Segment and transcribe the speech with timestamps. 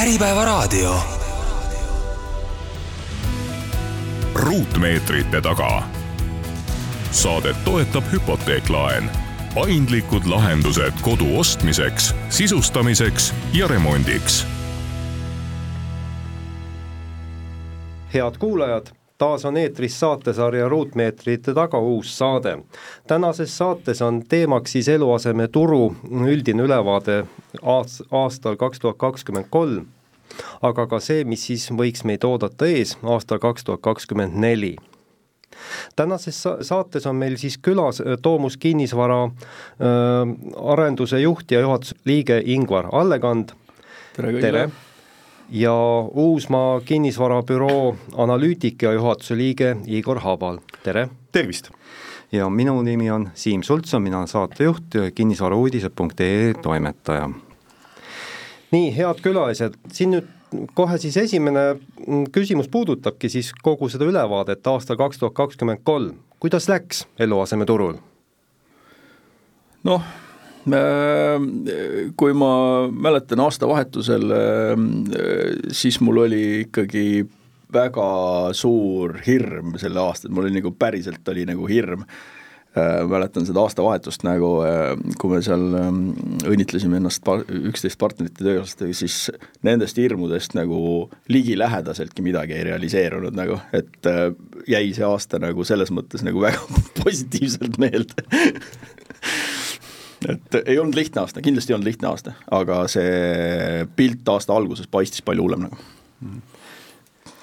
[0.00, 0.94] Äripäevaraadio.
[4.34, 5.82] ruutmeetrite taga.
[7.10, 9.10] saadet toetab hüpoteeklaen,
[9.54, 14.46] paindlikud lahendused kodu ostmiseks, sisustamiseks ja remondiks.
[18.14, 18.86] head kuulajad
[19.20, 22.58] taas on eetris saatesarja Ruutmeetrite taga uus saade.
[23.06, 25.94] tänases saates on teemaks siis eluasemeturu
[26.24, 27.24] üldine ülevaade
[27.62, 29.86] aast-, aastal kaks tuhat kakskümmend kolm,
[30.62, 34.76] aga ka see, mis siis võiks meid oodata ees aastal kaks tuhat kakskümmend neli
[35.96, 39.32] tänases saates on meil siis külas Toomus Kinnisvara äh,
[40.72, 43.52] arenduse juht ja juhatuse liige Ingvar Allekand.
[44.16, 44.70] tere kõigile!
[45.50, 45.72] Ja
[46.14, 51.08] Uusmaa kinnisvarabüroo analüütik ja juhatuse liige Igor Habal, tere!
[51.32, 51.70] tervist!
[52.32, 57.30] ja minu nimi on Siim Sultson, mina olen saatejuht, kinnisvarauudised.ee toimetaja.
[58.70, 60.28] nii, head külalised, siin nüüd
[60.74, 61.80] kohe siis esimene
[62.32, 67.98] küsimus puudutabki siis kogu seda ülevaadet aastal kaks tuhat kakskümmend kolm, kuidas läks eluasemeturul?
[69.84, 70.02] noh,
[70.64, 72.52] kui ma
[72.92, 74.26] mäletan aastavahetusel,
[75.72, 77.04] siis mul oli ikkagi
[77.72, 78.10] väga
[78.56, 82.04] suur hirm selle aasta, et mul oli nagu päriselt oli nagu hirm.
[83.10, 84.50] Mäletan seda aastavahetust nagu,
[85.18, 85.64] kui me seal
[86.46, 89.16] õnnitlesime ennast üksteist partnerite töökaaslastega, siis
[89.66, 94.06] nendest hirmudest nagu ligilähedaseltki midagi ei realiseerunud nagu, et
[94.70, 96.62] jäi see aasta nagu selles mõttes nagu väga
[97.02, 98.22] positiivselt meelde
[100.28, 104.90] et ei olnud lihtne aasta, kindlasti ei olnud lihtne aasta, aga see pilt aasta alguses
[104.90, 105.78] paistis palju hullem nagu.
[106.20, 106.40] Mm..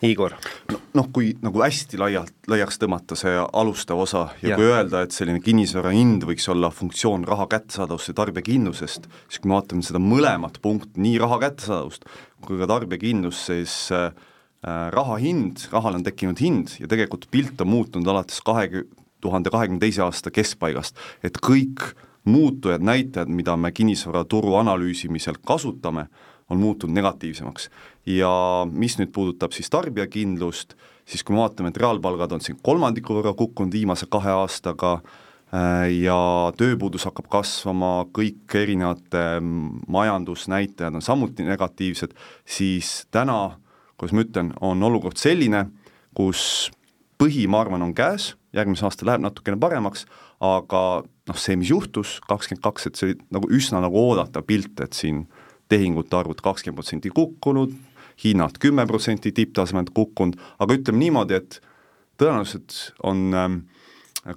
[0.06, 0.36] Igor?
[0.70, 0.78] No,?
[1.00, 5.16] noh, kui nagu hästi laialt, laiaks tõmmata see alustav osa ja, ja kui öelda, et
[5.16, 10.02] selline kinnisvara hind võiks olla funktsioon raha kättesaadavust ja tarbijakindlusest, siis kui me vaatame seda
[10.02, 12.06] mõlemat punkti, nii raha kättesaadavust
[12.46, 14.12] kui ka tarbijakindlust, siis äh,
[14.94, 18.86] raha hind, rahal on tekkinud hind ja tegelikult pilt on muutunud alates kahe
[19.24, 21.90] tuhande kahekümne teise aasta keskpaigast, et kõik
[22.28, 26.08] muutujad, näitajad, mida me kinnisvaraturu analüüsimisel kasutame,
[26.50, 27.70] on muutunud negatiivsemaks.
[28.08, 28.32] ja
[28.72, 33.34] mis nüüd puudutab siis tarbijakindlust, siis kui me vaatame, et reaalpalgad on siin kolmandiku võrra
[33.36, 36.20] kukkunud viimase kahe aastaga äh, ja
[36.58, 39.26] tööpuudus hakkab kasvama, kõik erinevate
[39.88, 42.16] majandusnäitajad on samuti negatiivsed,
[42.46, 43.58] siis täna,
[43.98, 45.66] kuidas ma ütlen, on olukord selline,
[46.16, 46.72] kus
[47.20, 50.06] põhi, ma arvan, on käes, järgmisel aastal läheb natukene paremaks,
[50.44, 54.78] aga noh, see, mis juhtus kakskümmend kaks, et see oli nagu üsna nagu oodatav pilt,
[54.84, 55.26] et siin
[55.72, 57.74] tehingute arvud kakskümmend protsenti kukkunud,
[58.24, 61.60] hinnad kümme protsenti tipptasemelt kukkunud, aga ütleme niimoodi, et
[62.22, 63.60] tõenäoliselt on ähm,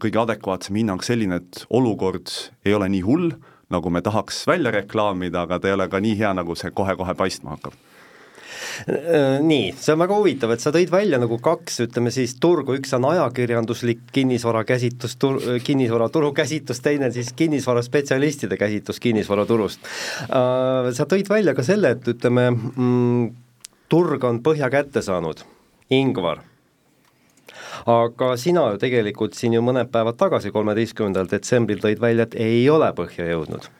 [0.00, 2.32] kõige adekvaatsem hinnang selline, et olukord
[2.64, 3.30] ei ole nii hull,
[3.70, 7.14] nagu me tahaks välja reklaamida, aga ta ei ole ka nii hea, nagu see kohe-kohe
[7.18, 7.76] paistma hakkab
[9.40, 12.92] nii, see on väga huvitav, et sa tõid välja nagu kaks, ütleme siis turgu, üks
[12.96, 19.88] on ajakirjanduslik kinnisvara käsitlus, tur-, kinnisvaraturu käsitlus, teine siis kinnisvaraspetsialistide käsitlus kinnisvaraturust.
[20.28, 23.26] Äh, sa tõid välja ka selle, et ütleme mm,,
[23.90, 25.44] turg on põhja kätte saanud,
[25.90, 26.44] Ingvar.
[27.90, 32.64] Aga sina ju tegelikult siin ju mõned päevad tagasi, kolmeteistkümnendal detsembril tõid välja, et ei
[32.70, 33.66] ole põhja jõudnud.
[33.66, 33.79] Äh,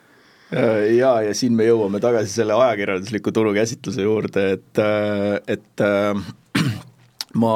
[0.96, 6.18] ja, ja siin me jõuame tagasi selle ajakirjandusliku turu käsitluse juurde, et, äh, et äh,
[7.42, 7.54] ma,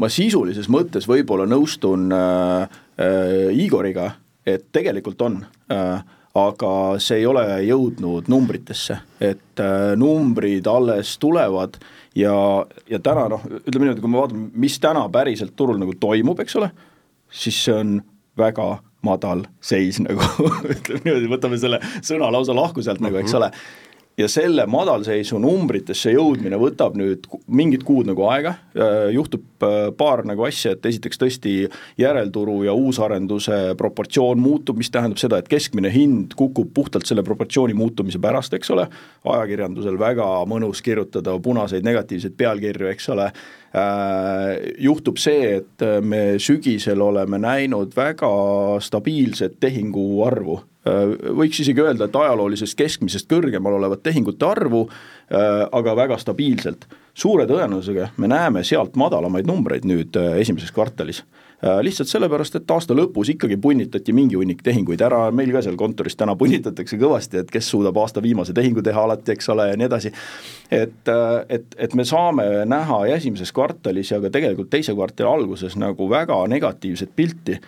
[0.00, 4.12] ma sisulises mõttes võib-olla nõustun äh, äh, Igoriga,
[4.46, 5.42] et tegelikult on
[5.72, 6.72] äh,, aga
[7.02, 11.76] see ei ole jõudnud numbritesse, et äh, numbrid alles tulevad
[12.16, 12.34] ja,
[12.88, 16.56] ja täna noh, ütleme niimoodi, kui me vaatame, mis täna päriselt turul nagu toimub, eks
[16.60, 16.70] ole,
[17.28, 17.98] siis see on
[18.40, 18.70] väga
[19.06, 20.22] madal seis nagu
[20.74, 23.40] ütleme niimoodi, võtame selle sõna lausa lahku sealt nagu, eks mhm.
[23.42, 29.88] ole ja selle madalseisu numbritesse jõudmine võtab nüüd mingid kuud nagu aega, äh, juhtub äh,
[29.96, 31.54] paar nagu asja, et esiteks tõesti
[32.00, 37.76] järelturu ja uusarenduse proportsioon muutub, mis tähendab seda, et keskmine hind kukub puhtalt selle proportsiooni
[37.76, 38.86] muutumise pärast, eks ole,
[39.24, 43.30] ajakirjandusel väga mõnus kirjutada punaseid negatiivseid pealkirju, eks ole,
[43.72, 48.28] Äh, juhtub see, et me sügisel oleme näinud väga
[48.84, 54.80] stabiilset tehingu arvu, võiks isegi öelda, et ajaloolisest keskmisest kõrgemal olevat tehingute arvu,
[55.30, 56.88] aga väga stabiilselt.
[57.14, 61.22] suure tõenäosusega me näeme sealt madalamaid numbreid nüüd esimeses kvartalis
[61.66, 65.76] Äh, lihtsalt sellepärast, et aasta lõpus ikkagi punnitati mingi hunnik tehinguid ära, meil ka seal
[65.78, 69.76] kontoris täna punnitatakse kõvasti, et kes suudab aasta viimase tehingu teha alati, eks ole, ja
[69.78, 70.10] nii edasi.
[70.74, 75.78] et, äh, et, et me saame näha esimeses kvartalis ja ka tegelikult teise kvartali alguses
[75.78, 77.60] nagu väga negatiivset pilti,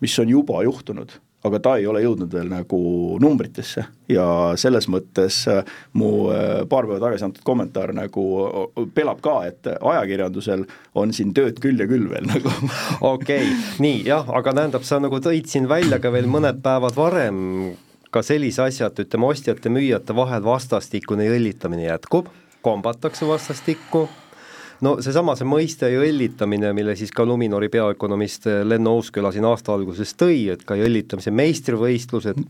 [0.00, 1.12] mis on juba juhtunud
[1.46, 2.78] aga ta ei ole jõudnud veel nagu
[3.22, 4.26] numbritesse ja
[4.58, 5.62] selles mõttes äh,
[5.98, 8.24] mu äh, paar päeva tagasi antud kommentaar nagu
[8.94, 10.64] pelab ka, et ajakirjandusel
[10.98, 12.52] on siin tööd küll ja küll veel nagu.
[13.00, 16.98] okei okay., nii jah, aga tähendab, sa nagu tõid siin välja ka veel mõned päevad
[16.98, 17.44] varem
[18.10, 22.30] ka sellise asja, et ütleme, ostjate-müüjate vahel vastastikune jõllitamine jätkub,
[22.64, 24.06] kombatakse vastastikku
[24.84, 30.14] no seesama, see mõiste jõllitamine, mille siis ka Luminori peaökonomist Lenno Uusküla siin aasta alguses
[30.18, 32.42] tõi, et ka jõllitamise meistrivõistlused,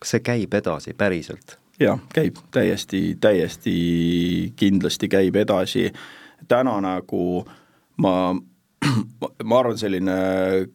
[0.00, 1.58] kas see käib edasi päriselt?
[1.80, 3.74] jah, käib täiesti, täiesti
[4.56, 5.86] kindlasti käib edasi,
[6.48, 7.44] täna nagu
[8.04, 8.14] ma
[9.48, 10.16] ma arvan, selline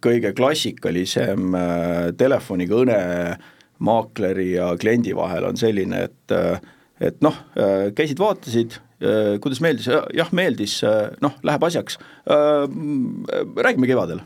[0.04, 2.98] kõige klassikalisem äh, telefonikõne
[3.86, 6.60] maakleri ja kliendi vahel on selline, et äh,
[7.02, 8.78] et noh, äh, käisid, vaatasid,
[9.44, 11.98] kuidas meeldis, jah, meeldis, äh, noh, läheb asjaks,
[12.32, 12.64] äh,
[13.58, 14.22] räägime kevadel.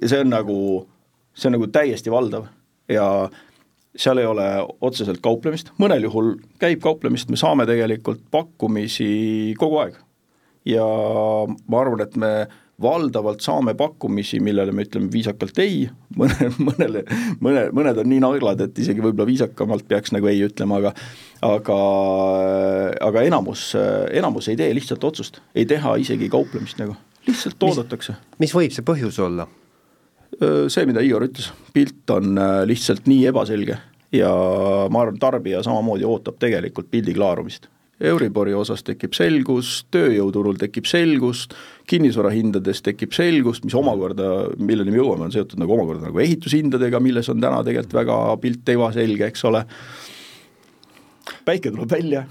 [0.00, 0.58] ja see on nagu,
[1.34, 2.46] see on nagu täiesti valdav
[2.92, 3.06] ja
[3.96, 4.46] seal ei ole
[4.84, 9.96] otseselt kauplemist, mõnel juhul käib kauplemist, me saame tegelikult pakkumisi kogu aeg.
[10.66, 10.86] ja
[11.66, 12.32] ma arvan, et me
[12.82, 15.86] valdavalt saame pakkumisi, millele me ütleme viisakalt ei,
[16.20, 17.02] mõne, mõnele,
[17.40, 20.92] mõne, mõned on nii naglad, et isegi võib-olla viisakamalt peaks nagu ei ütlema, aga
[21.46, 21.76] aga,
[23.08, 23.70] aga enamus,
[24.12, 26.96] enamus ei tee lihtsalt otsust, ei teha isegi kauplemist nagu,
[27.28, 28.16] lihtsalt oodatakse.
[28.42, 29.48] mis võib see põhjus olla?
[30.36, 33.78] see, mida Igor ütles, pilt on äh, lihtsalt nii ebaselge
[34.12, 34.32] ja
[34.92, 41.54] ma arvan, tarbija samamoodi ootab tegelikult pildi klaarumist Euribori osas tekib selgus, tööjõuturul tekib selgust,
[41.88, 47.32] kinnisvarahindades tekib selgust, mis omakorda, milleni me jõuame, on seotud nagu omakorda nagu ehitushindadega, milles
[47.32, 49.64] on täna tegelikult väga pilt ebaselge, eks ole.
[51.48, 52.26] päike tuleb välja.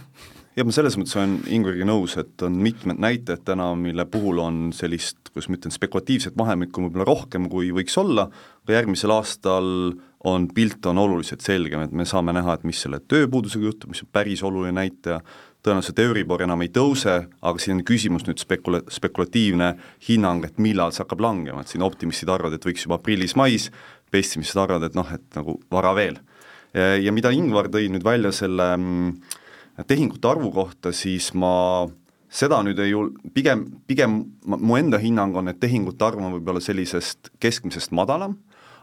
[0.56, 4.68] ja ma selles mõttes olen Ingveriga nõus, et on mitmed näited täna, mille puhul on
[4.72, 8.30] sellist, kuidas ma ütlen, spekulatiivset vahemikku võib-olla rohkem, kui võiks olla,
[8.64, 13.00] aga järgmisel aastal on pilt on oluliselt selgem, et me saame näha, et mis selle
[13.02, 15.20] tööpuudusega juhtub, mis on päris oluline näitaja,
[15.66, 19.74] tõenäoliselt Euribor enam ei tõuse, aga siin on küsimus nüüd spekula-, spekulatiivne
[20.08, 23.72] hinnang, et millal see hakkab langema, et siin optimistid arvavad, et võiks juba aprillis-mais,
[24.14, 26.22] pessimistid arvavad, et noh, et nagu vara veel.
[26.76, 29.12] ja mida Ingvar tõi nüüd välja selle mm,
[29.88, 31.88] tehingute arvu kohta, siis ma
[32.30, 36.64] seda nüüd ei jul-, pigem, pigem mu enda hinnang on, et tehingute arv on võib-olla
[36.64, 38.36] sellisest keskmisest madalam,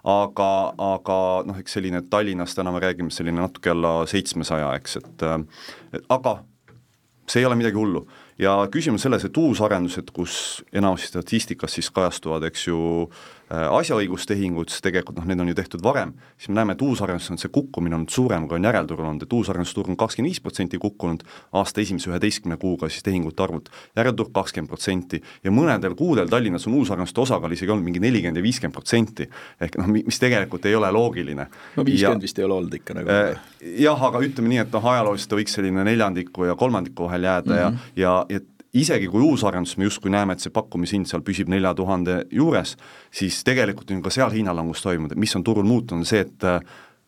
[0.09, 0.49] aga,
[0.97, 1.19] aga
[1.49, 5.27] noh, eks selline Tallinnas täna me räägime selline natuke alla seitsmesaja, eks, et
[6.09, 6.39] aga
[7.29, 8.07] see ei ole midagi hullu.
[8.39, 12.79] ja küsimus selles, et uusarendused, kus enamasti statistikas siis kajastuvad, eks ju,
[13.53, 17.41] asjaõigustehingud, siis tegelikult noh, need on ju tehtud varem, siis me näeme, et uusarendustes on
[17.41, 21.25] see kukkumine olnud suurem, kui on järelturul olnud, et uusarendusturg on kakskümmend viis protsenti kukkunud
[21.61, 23.69] aasta esimese üheteistkümne kuuga siis tehingute arvult,
[23.99, 28.47] järelturg kakskümmend protsenti ja mõnedel kuudel Tallinnas on uusarenduste osakaal isegi olnud mingi nelikümmend ja
[28.47, 29.29] viiskümmend protsenti,
[29.61, 31.49] ehk noh, mis tegelikult ei ole loogiline.
[31.77, 33.37] no viiskümmend vist ei ole olnud ikka nagu äh,
[33.83, 37.53] jah, aga ütleme nii, et noh, ajalooliselt ta võiks selline neljandiku ja kolmandiku vahel jääda
[37.53, 37.93] mm -hmm.
[37.97, 38.41] ja, ja, ja
[38.73, 42.77] isegi kui uusarendus me justkui näeme, et see pakkumishind seal püsib nelja tuhande juures,
[43.13, 46.49] siis tegelikult on ka seal hinnalangus toimunud, mis on turul muutunud, see, et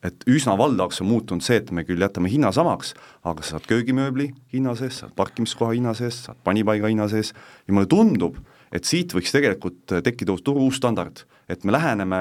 [0.05, 2.93] et üsna valdavaks on muutunud see, et me küll jätame hinna samaks,
[3.25, 7.73] aga sa saad köögimööbli hinna sees, saad parkimiskoha hinna sees, saad panipaiga hinna sees ja
[7.73, 8.37] mulle tundub,
[8.69, 12.21] et siit võiks tegelikult tekkida turu uus standard, et me läheneme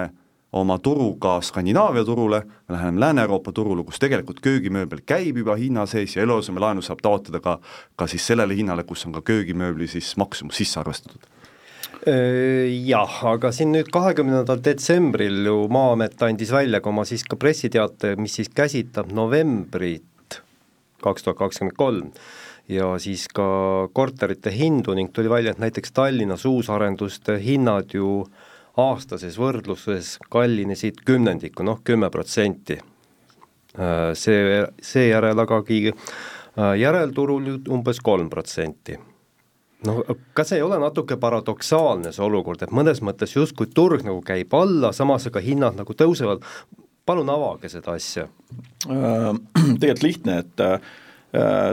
[0.53, 6.15] oma turuga Skandinaavia turule, me läheneme Lääne-Euroopa turule, kus tegelikult köögimööbel käib juba hinna sees
[6.15, 7.57] ja eluasemelaenu saab taotleda ka,
[7.97, 11.25] ka siis sellele hinnale, kus on ka köögimööbli siis maksumus sisse arvestatud.
[12.03, 18.17] Jah, aga siin nüüd kahekümnendal detsembril ju Maa-amet andis välja ka oma siis ka pressiteate,
[18.19, 20.41] mis siis käsitleb novembrit
[21.03, 22.11] kaks tuhat kakskümmend kolm
[22.71, 23.45] ja siis ka
[23.95, 31.03] korterite hindu ning tuli välja, et näiteks Tallinnas uusarenduste hinnad ju äh, aastases võrdluses kallinesid
[31.05, 32.79] kümnendiku, noh kümme protsenti.
[33.73, 38.99] Äh, see, seejärel agagi äh, järelturul umbes kolm protsenti
[39.83, 39.97] no
[40.37, 44.93] kas ei ole natuke paradoksaalne see olukord, et mõnes mõttes justkui turg nagu käib alla,
[44.95, 46.45] samas aga hinnad nagu tõusevad,
[47.05, 48.27] palun avage seda asja.
[48.87, 49.31] Äh,
[49.81, 50.65] tegelikult lihtne, et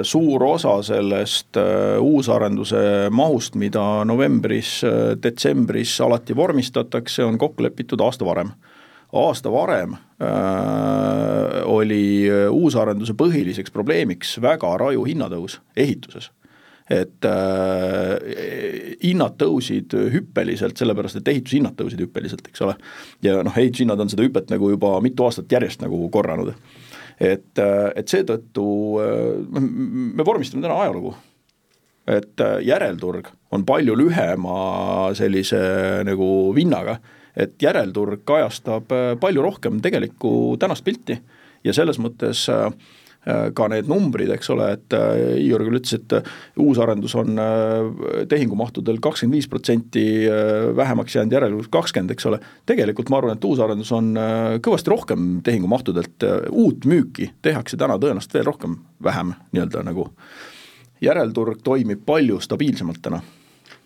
[0.02, 8.00] suur osa sellest äh, uusarenduse mahust, mida novembris, äh, detsembris alati vormistatakse, on kokku lepitud
[8.00, 8.54] aasta varem.
[9.12, 9.98] aasta varem äh,
[11.64, 16.30] oli uusarenduse põhiliseks probleemiks väga raju hinnatõus ehituses
[16.90, 22.74] et äh, hinnad tõusid hüppeliselt, sellepärast et ehitushinnad tõusid hüppeliselt, eks ole.
[23.22, 26.54] ja noh, ehitushinnad on seda hüpet nagu juba mitu aastat järjest nagu korranud
[27.20, 28.66] et, äh, et seetõttu
[29.02, 31.14] äh, me vormistame täna ajalugu.
[32.10, 35.60] et äh, järelturg on palju lühema sellise
[36.04, 36.98] nagu vinnaga
[37.36, 41.20] et järelturg kajastab palju rohkem tegelikku tänast pilti
[41.64, 42.72] ja selles mõttes Äh,
[43.54, 46.28] ka need numbrid, eks ole, et äh, Igor küll ütles, et äh,
[46.60, 47.36] uusarendus on
[48.30, 50.04] tehingumahtudel kakskümmend viis protsenti
[50.76, 54.14] vähemaks jäänud, järelikult kakskümmend, eks ole, tegelikult ma arvan, et uusarendus on
[54.64, 60.08] kõvasti rohkem tehingumahtudelt, uut müüki tehakse täna tõenäoliselt veel rohkem, vähem nii-öelda nagu.
[61.04, 63.20] Järelturg toimib palju stabiilsemalt täna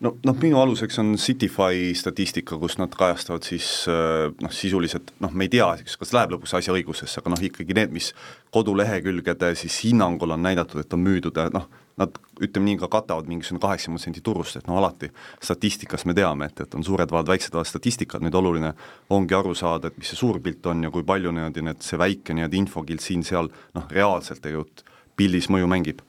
[0.05, 5.33] no noh, minu aluseks on Citify statistika, kus nad kajastavad siis äh, noh, sisuliselt noh,
[5.33, 8.11] me ei tea, kas läheb lõpuks asja õigusesse, aga noh, ikkagi need, mis
[8.55, 11.69] kodulehekülgede siis hinnangul on näidatud, et on müüdud, noh,
[12.01, 15.11] nad ütleme nii, ka katavad mingisugune kaheksakümmend protsenti turust, et noh, alati
[15.43, 18.73] statistikas me teame, et, et on suured valed, väiksed valed, statistikad, nüüd oluline
[19.15, 22.01] ongi aru saada, et mis see suur pilt on ja kui palju niimoodi need, see
[22.01, 24.83] väike nii-öelda infokild siin-seal noh, reaalselt tegelikult
[25.15, 26.03] pildis mõju mängib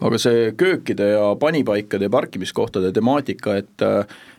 [0.00, 3.82] aga see köökide ja panipaikade ja parkimiskohtade temaatika, et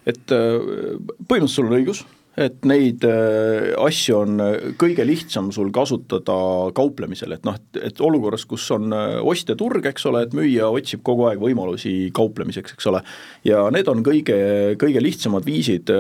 [0.10, 2.06] et põhimõtteliselt sul on õigus
[2.40, 6.38] et neid äh, asju on äh, kõige lihtsam sul kasutada
[6.76, 11.04] kauplemisel, et noh, et, et olukorras, kus on äh, ostjaturg, eks ole, et müüja otsib
[11.08, 13.02] kogu aeg võimalusi kauplemiseks, eks ole,
[13.48, 14.38] ja need on kõige,
[14.80, 15.92] kõige lihtsamad viisid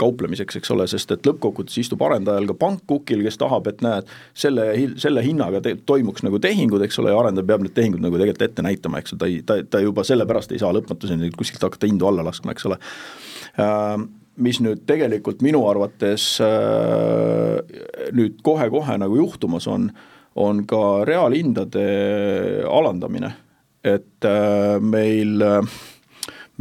[0.00, 4.08] kauplemiseks, eks ole, sest et lõppkokkuvõttes istub arendajal ka pank kukil, kes tahab, et näed,
[4.38, 4.70] selle,
[5.00, 8.46] selle hinnaga te, toimuks nagu tehingud, eks ole, ja arendaja peab need tehingud nagu tegelikult
[8.48, 11.90] ette näitama, eks ju, ta ei, ta, ta juba sellepärast ei saa lõpmatuseni kuskilt hakata
[11.90, 12.80] hindu alla laskma, eks ole
[14.38, 17.58] mis nüüd tegelikult minu arvates äh,
[18.14, 19.90] nüüd kohe-kohe nagu juhtumas on,
[20.38, 21.84] on ka reaalhindade
[22.70, 23.32] alandamine,
[23.84, 25.42] et äh, meil,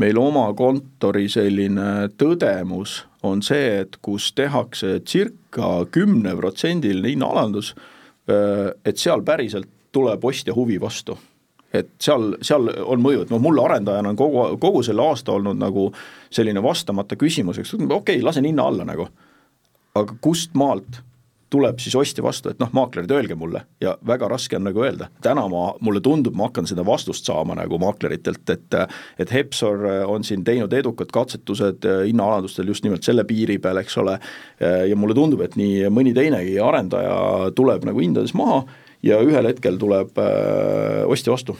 [0.01, 7.73] meil oma kontori selline tõdemus on see, et kus tehakse circa kümneprotsendiline hinnaalandus,
[8.31, 11.17] äh, et seal päriselt tuleb ostja huvi vastu
[11.73, 15.59] et seal, seal on mõju, et noh, mulle arendajana on kogu, kogu selle aasta olnud
[15.59, 15.89] nagu
[16.33, 19.09] selline vastamata küsimus, eks okei okay,, lasen hinna alla nagu.
[19.97, 21.01] aga kust maalt
[21.49, 25.07] tuleb siis ostja vastu, et noh, maaklerid, öelge mulle ja väga raske on nagu öelda.
[25.23, 28.75] täna ma, mulle tundub, ma hakkan seda vastust saama nagu maakleritelt, et
[29.19, 34.19] et Hepsor on siin teinud edukad katsetused hinnaalandustel just nimelt selle piiri peal, eks ole,
[34.59, 38.65] ja mulle tundub, et nii mõni teinegi arendaja tuleb nagu hindades maha
[39.03, 41.57] ja ühel hetkel tuleb äh, ostja vastu.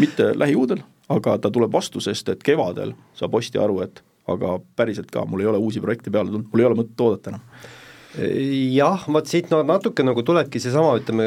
[0.00, 5.10] mitte lähiuudel, aga ta tuleb vastu, sest et kevadel saab ostja aru, et aga päriselt
[5.10, 7.44] ka, mul ei ole uusi projekte peale tulnud, mul ei ole mõtet oodata enam.
[8.72, 11.26] jah, vot siit no natuke nagu tulebki seesama, ütleme,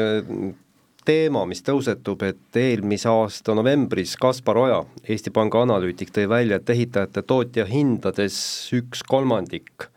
[1.06, 6.70] teema, mis tõusetub, et eelmise aasta novembris Kaspar Oja, Eesti Panga analüütik, tõi välja, et
[6.70, 8.36] ehitajate tootja hindades
[8.76, 9.88] üks kolmandik,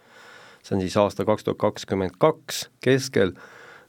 [0.63, 3.35] see on siis aasta kaks tuhat kakskümmend kaks keskel,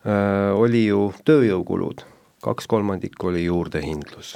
[0.05, 2.03] oli ju tööjõukulud,
[2.45, 4.35] kaks kolmandikku oli juurdehindlus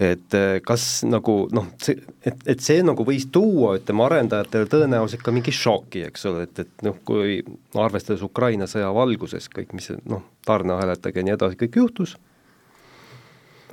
[0.00, 5.24] et äh, kas nagu noh, see, et, et see nagu võis tuua, ütleme, arendajatele tõenäoliselt
[5.24, 7.38] ka mingi šoki, eks ole, et, et noh, kui
[7.80, 12.16] arvestades Ukraina sõja valguses kõik, mis noh, tarneahelatega ja nii edasi kõik juhtus,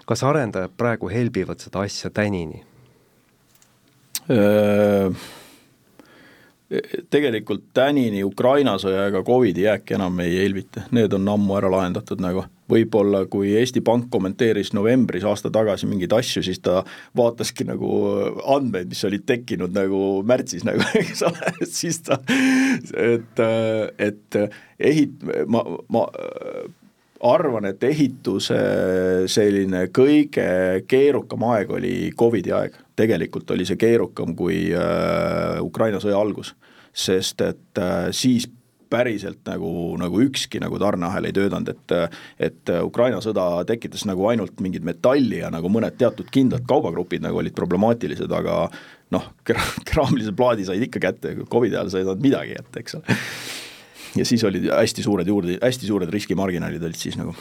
[0.07, 2.63] kas arendajad praegu helbivad seda asja tänini?
[7.13, 12.21] Tegelikult tänini Ukraina sõja ega Covidi jääki enam ei helbita, need on ammu ära lahendatud
[12.23, 12.45] nagu.
[12.73, 16.79] võib-olla kui Eesti Pank kommenteeris novembris aasta tagasi mingeid asju, siis ta
[17.17, 17.89] vaataski nagu
[18.55, 22.17] andmeid, mis olid tekkinud nagu märtsis nagu, eks ole, siis ta,
[22.97, 23.43] et,
[23.99, 24.39] et
[24.79, 25.61] ehit-, ma,
[25.91, 26.07] ma
[27.23, 28.57] arvan, et ehituse
[29.31, 36.19] selline kõige keerukam aeg oli Covidi aeg, tegelikult oli see keerukam kui äh, Ukraina sõja
[36.19, 36.53] algus
[36.93, 38.47] sest et äh, siis
[38.93, 41.93] päriselt nagu, nagu ükski nagu tarneahel ei töötanud, et
[42.49, 47.41] et Ukraina sõda tekitas nagu ainult mingit metalli ja nagu mõned teatud kindlad kaubagrupid nagu
[47.41, 48.67] olid problemaatilised, aga
[49.15, 49.27] noh,
[49.87, 53.17] keraamilise plaadi said ikka kätte, Covidi ajal sa ei saanud midagi kätte, eks ole.
[54.17, 57.33] Ja siis olid hästi suured juurde, hästi suured riskimarginaalid olid siis nagu.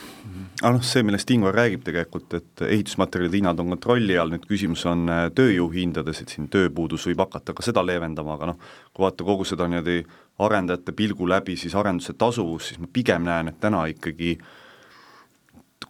[0.62, 4.84] Aga noh, see, millest Ingvar räägib tegelikult, et ehitusmaterjalide hinnad on kontrolli all, nüüd küsimus
[4.86, 9.26] on äh, tööjõuhindades, et siin tööpuudus võib hakata ka seda leevendama, aga noh, kui vaadata
[9.26, 10.04] kogu seda niimoodi
[10.42, 14.36] arendajate pilgu läbi, siis arenduse tasuvus, siis ma pigem näen, et täna ikkagi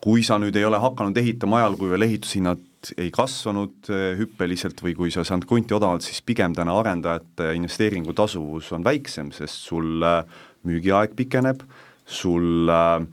[0.02, 2.62] kui sa nüüd ei ole hakanud ehitama ajal, kui veel ehitushinnad
[2.98, 8.14] ei kasvanud äh, hüppeliselt või kui sa saanud krunti odavalt, siis pigem täna arendajate investeeringu
[8.18, 10.24] tasuvus on väiksem, sest sul äh,
[10.68, 11.64] müügiaeg pikeneb,
[12.06, 13.06] sul äh,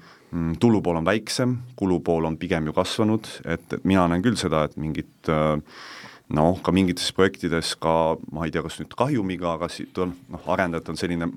[0.60, 4.77] tulupool on väiksem, kulupool on pigem ju kasvanud, et, et mina näen küll seda, et
[4.77, 5.58] mingit äh,
[6.36, 7.94] noh, ka mingites projektides ka
[8.34, 11.32] ma ei tea, kas nüüd kahjumiga, aga siit on noh, arendajad on selline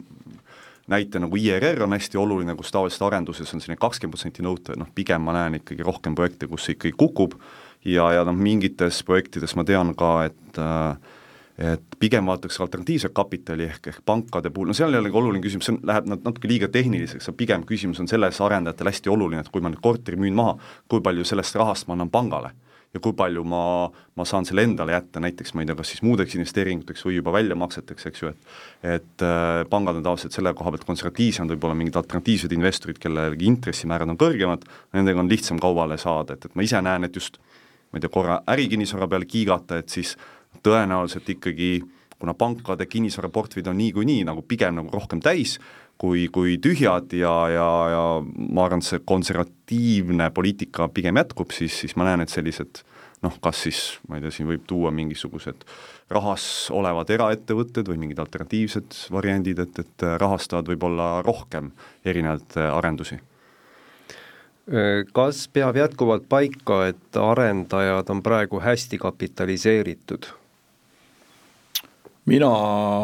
[0.92, 4.90] näite nagu IRR on hästi oluline, kus tavaliselt arenduses on selline kakskümmend protsenti nõutav, noh
[4.94, 7.38] pigem ma näen ikkagi rohkem projekte, kus see ikkagi kukub.
[7.86, 11.16] Ja, ja noh, mingites projektides ma tean ka, et äh,
[11.58, 15.76] et pigem vaataks alternatiivset kapitali ehk, ehk pankade puhul, no seal jällegi oluline küsimus, see
[15.76, 19.64] on, läheb natuke liiga tehniliseks, aga pigem küsimus on selles arendajatel hästi oluline, et kui
[19.64, 20.56] ma nüüd korteri müün maha,
[20.88, 22.54] kui palju sellest rahast ma annan pangale
[22.92, 26.02] ja kui palju ma, ma saan selle endale jätta näiteks, ma ei tea, kas siis
[26.04, 30.74] muudeks investeeringuteks või juba väljamakseteks, eks ju, et et äh, pangad on tavaliselt selle koha
[30.74, 34.66] pealt konservatiivsemad, võib-olla mingid alternatiivsed investorid, kellelgi intressimäärad on kõrgemad,
[34.96, 37.40] nendega on lihtsam kaubale saada, et, et ma ise näen, et just
[37.92, 40.16] ma ei tea, korra ärikinnisvara peale kiigata, et siis
[40.62, 41.74] tõenäoliselt ikkagi
[42.22, 45.56] kuna pankade kinnisvaraportfellid on niikuinii nagu pigem nagu rohkem täis,
[45.98, 51.80] kui, kui tühjad ja, ja, ja ma arvan, et see konservatiivne poliitika pigem jätkub, siis,
[51.82, 52.84] siis ma näen, et sellised
[53.26, 55.66] noh, kas siis, ma ei tea, siin võib tuua mingisugused
[56.14, 56.44] rahas
[56.74, 61.72] olevad eraettevõtted või mingid alternatiivsed variandid, et, et rahastavad võib-olla rohkem
[62.06, 63.18] erinevaid arendusi
[65.10, 70.30] kas peab jätkuvalt paika, et arendajad on praegu hästi kapitaliseeritud?
[72.30, 72.50] Mina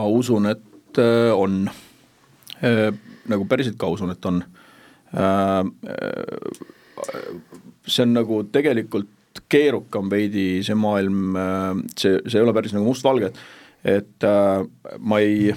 [0.06, 1.68] usun, et äh, on,
[2.62, 2.90] äh,
[3.28, 4.42] nagu päriselt ka usun, et on.
[5.14, 5.64] Äh,
[7.88, 11.36] see on nagu tegelikult keerukam veidi see maailm,
[11.96, 13.30] see, see ei ole päris nagu mustvalge,
[13.86, 14.26] et
[14.98, 15.54] ma ei,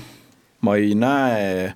[0.64, 1.74] ma ei näe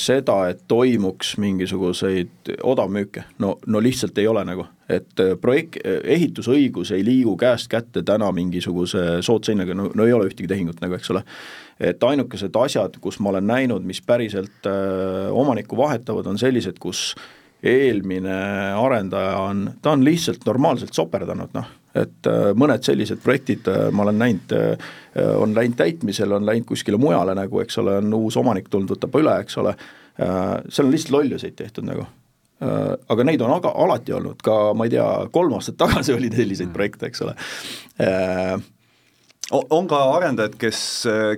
[0.00, 6.92] seda, et toimuks mingisuguseid odavmüüke, no, no lihtsalt ei ole nagu, et äh, projekt, ehitusõigus
[6.96, 10.96] ei liigu käest kätte täna mingisuguse soodsa hinnaga, no, no ei ole ühtegi tehingut nagu,
[10.96, 11.24] eks ole.
[11.76, 17.10] et ainukesed asjad, kus ma olen näinud, mis päriselt äh, omanikku vahetavad, on sellised, kus
[17.66, 18.36] eelmine
[18.78, 24.04] arendaja on, ta on lihtsalt normaalselt soperdanud, noh et äh, mõned sellised projektid äh, ma
[24.06, 24.92] olen näinud, äh,
[25.40, 29.16] on läinud täitmisele, on läinud kuskile mujale nagu, eks ole, on uus omanik tulnud, võtab
[29.20, 29.74] üle, eks ole,
[30.16, 32.06] seal on lihtsalt lolluseid tehtud nagu.
[33.12, 36.70] Aga neid on aga alati olnud, ka ma ei tea, kolm aastat tagasi oli selliseid
[36.70, 36.76] mm.
[36.76, 37.34] projekte, eks ole
[39.52, 40.78] on ka arendajad, kes,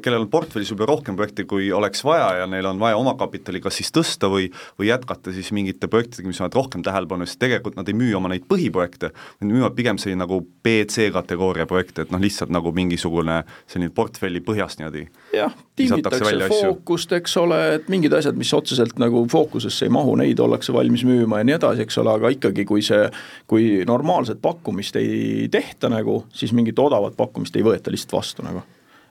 [0.02, 3.76] kellel on portfellis võib-olla rohkem projekte, kui oleks vaja ja neil on vaja omakapitali kas
[3.80, 4.48] siis tõsta või
[4.78, 8.30] või jätkata siis mingite projektidega, mis vajavad rohkem tähelepanu, sest tegelikult nad ei müü oma
[8.32, 13.42] neid põhiprojekte, nad müüvad pigem selline nagu B-C kategooria projekte, et noh, lihtsalt nagu mingisugune
[13.68, 15.04] selline portfelli põhjast niimoodi
[15.36, 20.40] jah, tingitakse fookust, eks ole, et mingid asjad, mis otseselt nagu fookusesse ei mahu, neid
[20.40, 23.04] ollakse valmis müüma ja nii edasi, eks ole, aga ikkagi, kui see,
[23.50, 28.64] kui normaalset pakkumist ei tehta nagu, siis mingit odavat pakkumist ei võeta lihtsalt vastu nagu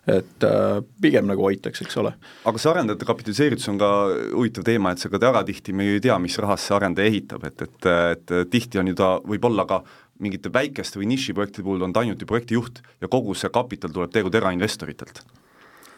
[0.07, 2.13] et äh, pigem nagu hoitakse, eks ole.
[2.47, 3.89] aga see arendajate kapitaliseeritus on ka
[4.31, 7.11] huvitav teema, et see ka väga tihti me ju ei tea, mis rahast see arendaja
[7.11, 9.81] ehitab, et, et, et tihti on ju ta, võib olla ka
[10.23, 14.13] mingite väikeste või nišiprojektide puhul on ta ainult ju projektijuht ja kogu see kapital tuleb
[14.13, 15.21] tegelikult erainvestoritelt.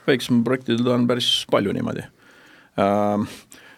[0.10, 3.30] väiksematel projektidel on päris palju niimoodi äh,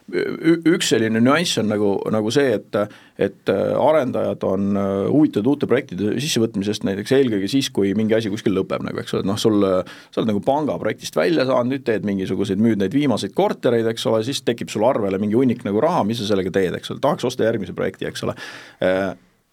[0.10, 2.78] üks selline nüanss on nagu, nagu see, et,
[3.22, 8.56] et arendajad on äh, huvitatud uute projektide sissevõtmisest näiteks eelkõige siis, kui mingi asi kuskil
[8.58, 12.62] lõpeb nagu, eks ole, noh, sul, sa oled nagu pangaprojektist välja saanud, nüüd teed mingisuguseid,
[12.62, 16.22] müüd neid viimaseid kortereid, eks ole, siis tekib sul arvele mingi hunnik nagu raha, mis
[16.22, 18.38] sa sellega teed, eks ole, tahaks osta järgmise projekti, eks ole.
[18.84, 19.12] Äh,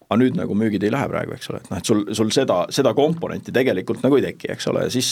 [0.09, 2.63] aga nüüd nagu müügid ei lähe praegu, eks ole, et noh, et sul, sul seda,
[2.73, 5.11] seda komponenti tegelikult nagu ei teki, eks ole, siis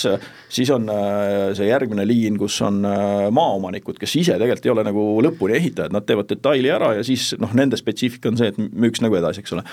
[0.50, 4.88] siis on äh, see järgmine liin, kus on äh, maaomanikud, kes ise tegelikult ei ole
[4.90, 8.58] nagu lõpuni ehitajad, nad teevad detaili ära ja siis noh, nende spetsiifika on see, et
[8.58, 9.68] müüks nagu edasi, eks ole.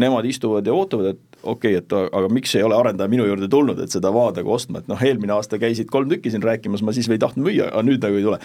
[0.00, 3.50] Nemad istuvad ja ootavad, et okei okay,, et aga miks ei ole arendaja minu juurde
[3.52, 6.80] tulnud, et seda maad nagu ostma, et noh, eelmine aasta käisid kolm tükki siin rääkimas,
[6.86, 8.40] ma siis ei tahtnud müüa, aga nüüd nagu ei tule.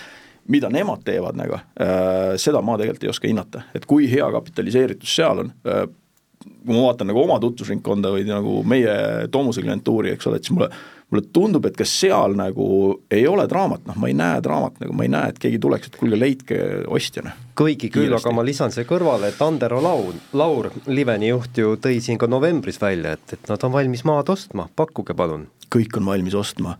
[0.51, 5.15] Mida nemad teevad nagu äh,, seda ma tegelikult ei oska hinnata, et kui hea kapitaliseeritus
[5.15, 5.53] seal on
[6.65, 8.93] kui ma vaatan nagu oma tutvusringkonda või nagu meie
[9.31, 10.69] Tomuse klientuuri, eks ole, et siis mulle,
[11.13, 12.67] mulle tundub, et ka seal nagu
[13.13, 15.91] ei ole draamat, noh, ma ei näe draamat nagu, ma ei näe, et keegi tuleks,
[15.91, 17.35] et kuulge, leidke ostjana.
[17.57, 22.01] kuigi küll, aga ma lisan siia kõrvale, et Andero Laur, Laur, Liveni juht ju tõi
[22.03, 25.47] siin ka novembris välja, et, et nad on valmis maad ostma, pakkuge palun.
[25.75, 26.77] kõik on valmis ostma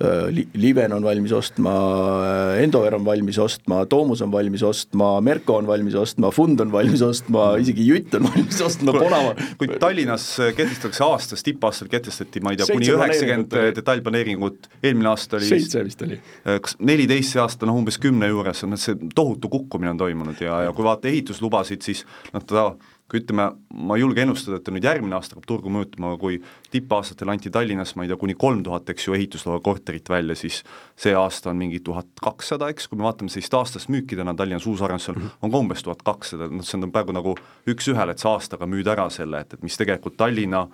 [0.00, 1.72] Äh, Liven on valmis ostma,
[2.56, 6.72] äh, Endover on valmis ostma, Toomus on valmis ostma, Merko on valmis ostma, Fund on
[6.72, 9.36] valmis ostma, isegi Jütt on valmis ostma, Ponava.
[9.60, 10.24] kui Tallinnas
[10.56, 16.02] kehtestatakse aastas, tippaastal kehtestati, ma ei tea, kuni üheksakümmend detailplaneeringut, eelmine aasta oli seitse vist
[16.08, 16.18] oli.
[16.48, 20.64] Äh, kas neliteist, see aasta noh, umbes kümne juures, see tohutu kukkumine on toimunud ja,
[20.66, 22.02] ja kui vaadata ehituslubasid, siis
[22.32, 22.72] noh, ta
[23.10, 26.38] kui ütleme, ma ei julge ennustada, et nüüd järgmine aasta hakkab turgu mõjutama, kui
[26.72, 30.62] tippaastatel anti Tallinnas, ma ei tea, kuni kolm tuhat, eks ju, ehitusloa korterit välja, siis
[30.96, 34.68] see aasta on mingi tuhat kakssada, eks, kui me vaatame sellist aastast müüki täna Tallinnas
[34.70, 37.36] uusarendusel, on ka umbes tuhat kakssada, noh, see on praegu nagu
[37.68, 40.66] üks-ühele, et sa aastaga müüd ära selle, et, et mis tegelikult Tallinna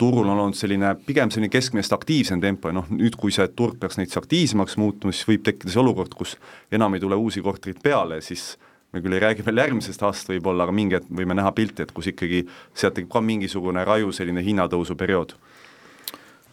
[0.00, 3.76] turul on olnud selline pigem selline keskmisest aktiivsem tempo ja noh, nüüd, kui see turg
[3.80, 6.36] peaks näiteks aktiivsemaks muutuma, siis võib tekkida see olukord, kus
[6.72, 8.54] enam ei tule uusi korterid peale, siis
[8.92, 11.92] me küll ei räägi veel järgmisest aastast võib-olla, aga mingi hetk võime näha pilti, et
[11.94, 15.36] kus ikkagi sealt tekib ka mingisugune raju selline hinnatõusu periood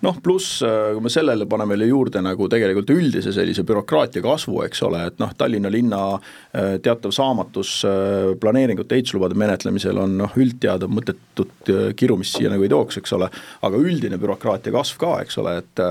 [0.05, 4.61] noh, pluss äh, kui me sellele paneme veel juurde nagu tegelikult üldise sellise bürokraatia kasvu,
[4.67, 10.37] eks ole, et noh, Tallinna linna äh, teatav saamatus äh, planeeringute ehituslubade menetlemisel on noh,
[10.37, 13.29] üldteada mõttetut kirumist siia nagu ei tooks, eks ole,
[13.65, 15.83] aga üldine bürokraatia kasv ka, eks ole, et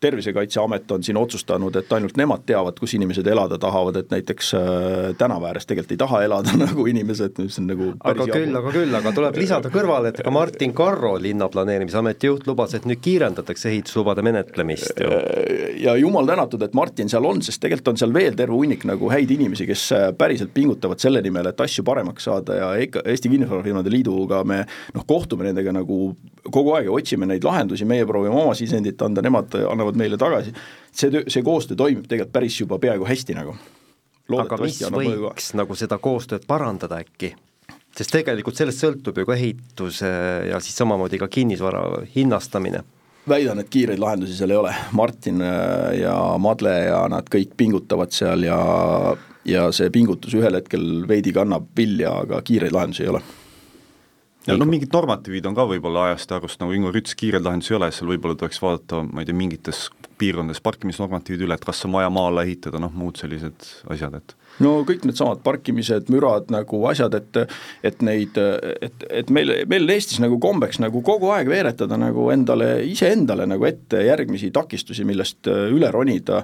[0.00, 4.52] Tervisekaitseamet on siin otsustanud, et ainult nemad teavad, kus inimesed elada tahavad, et näiteks
[5.20, 8.96] tänava ääres tegelikult ei taha elada nagu inimesed, mis on nagu aga küll, aga küll,
[9.00, 13.68] aga tuleb lisada kõrvale, et ka Martin Karro, linnaplaneerimisameti juht, lubas, et nüüd kiirendatakse kiirendatakse
[13.68, 15.10] ehituslubade menetlemist ju.
[15.10, 18.84] Äh, ja jumal tänatud, et Martin seal on, sest tegelikult on seal veel terve hunnik
[18.84, 23.02] nagu häid inimesi, kes äh, päriselt pingutavad selle nimel, et asju paremaks saada ja ikka
[23.04, 24.62] Eesti Kinnisvarafirmade Liiduga me
[24.94, 26.14] noh, kohtume nendega nagu
[26.50, 30.54] kogu aeg ja otsime neid lahendusi, meie proovime oma sisendit anda, nemad annavad meile tagasi.
[30.92, 33.54] see töö, see koostöö toimib tegelikult päris juba peaaegu hästi nagu.
[34.38, 37.34] aga mis võiks nagu seda koostööd parandada äkki?
[37.96, 40.08] sest tegelikult sellest sõltub ju ka ehituse
[40.46, 41.82] ja siis samamoodi ka kinnisvara
[42.14, 42.84] hinnastamine
[43.28, 48.14] väidan, et kiireid lahendusi seal ei ole, Martin äh, ja Madle ja nad kõik pingutavad
[48.14, 48.60] seal ja
[49.48, 53.22] ja see pingutus ühel hetkel veidi kannab vilja, aga kiireid lahendusi ei ole.
[54.50, 57.74] Ja noh, mingid normatiivid on ka võib-olla ajast ja arust, nagu Ingo ütles, kiireid lahendusi
[57.74, 59.86] ei ole, seal võib-olla tuleks vaadata, ma ei tea, mingites
[60.20, 64.34] piirkondades parkimisnormatiivid üle, et kas on vaja maa alla ehitada, noh muud sellised asjad, et
[64.64, 67.40] no kõik needsamad parkimised, mürad nagu asjad, et
[67.86, 72.72] et neid, et, et meil, meil Eestis nagu kombeks nagu kogu aeg veeretada nagu endale,
[72.90, 76.42] iseendale nagu ette järgmisi takistusi, millest üle ronida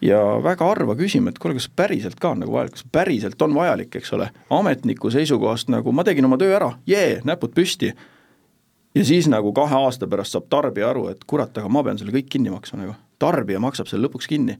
[0.00, 3.54] ja väga harva küsime, et kuule, kas päriselt ka on nagu vajalik, kas päriselt on
[3.56, 7.92] vajalik, eks ole, ametniku seisukohast nagu ma tegin oma töö ära, jee, näpud püsti.
[8.96, 12.14] Ja siis nagu kahe aasta pärast saab tarbija aru, et kurat, aga ma pean selle
[12.14, 14.56] kõik kinni maksma nagu, tarbija maksab selle lõpuks kinni.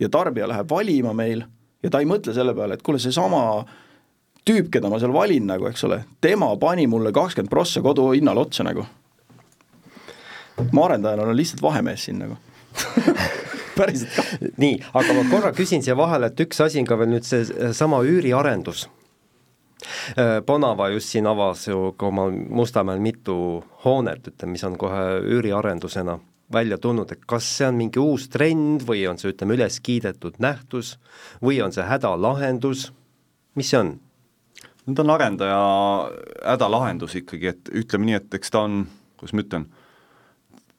[0.00, 1.42] Ja tarbija läheb valima meil
[1.82, 3.42] ja ta ei mõtle selle peale, et kuule, seesama
[4.46, 8.66] tüüp, keda ma seal valin nagu, eks ole, tema pani mulle kakskümmend prossa koduhinnale otsa
[8.66, 8.86] nagu.
[10.72, 12.36] ma arendajana olen lihtsalt vahemees siin nagu
[13.76, 14.24] päriselt ka.
[14.62, 18.02] nii, aga ma korra küsin siia vahele, et üks asi on ka veel nüüd seesama
[18.06, 18.88] üüriarendus.
[20.16, 25.06] Äh, Bonava just siin avas ju ka oma Mustamäel mitu hoonet, ütleme, mis on kohe
[25.24, 26.18] üüriarendusena
[26.52, 30.40] välja tulnud, et kas see on mingi uus trend või on see, ütleme, üles kiidetud
[30.42, 30.96] nähtus
[31.42, 32.90] või on see hädalahendus,
[33.58, 33.98] mis see on?
[34.86, 35.60] no ta on arendaja
[36.42, 38.82] hädalahendus ikkagi, et ütleme nii, et eks ta on,
[39.20, 39.68] kuidas ma ütlen,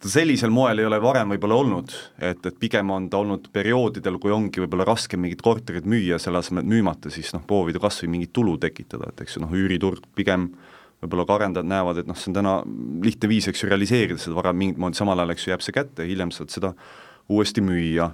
[0.10, 4.34] sellisel moel ei ole varem võib-olla olnud, et, et pigem on ta olnud perioodidel, kui
[4.34, 8.16] ongi võib-olla raske mingit korterit müüa, selle asemel, et müümata, siis noh, proovida kas või
[8.18, 10.50] mingit tulu tekitada, et eks ju noh, üüriturg pigem
[11.02, 12.58] võib-olla ka arendajad näevad, et noh, see on täna
[13.06, 15.78] lihtne viis, eks ju, realiseerida seda vara mingit moodi, samal ajal eks ju jääb see
[15.78, 16.76] kätte hiljem saad seda
[17.32, 18.12] uuesti müüa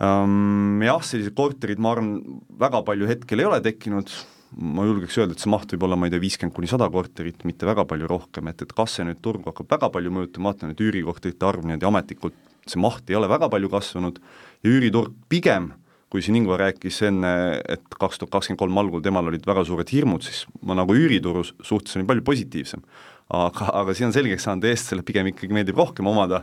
[0.00, 0.82] um,.
[0.84, 2.14] Jah, selliseid korterid, ma arvan,
[2.60, 4.14] väga palju hetkel ei ole tekkinud,
[4.58, 7.44] ma julgeks öelda, et see maht võib olla, ma ei tea, viiskümmend kuni sada korterit,
[7.48, 10.52] mitte väga palju rohkem, et, et kas see nüüd turgu hakkab väga palju mõjutama, ma
[10.52, 14.18] vaatan, et üürikorterite arv niimoodi ametlikult, see maht ei ole väga palju kasvanud
[14.64, 15.70] ja üüriturg pigem
[16.10, 17.32] kui siin Ingvar rääkis enne,
[17.70, 21.44] et kaks tuhat kakskümmend kolm algul temal olid väga suured hirmud, siis ma nagu üürituru
[21.46, 22.82] suhtes olin palju positiivsem.
[23.30, 26.40] aga, aga siin on selgeks saanud, eestlastele pigem ikkagi meeldib rohkem omada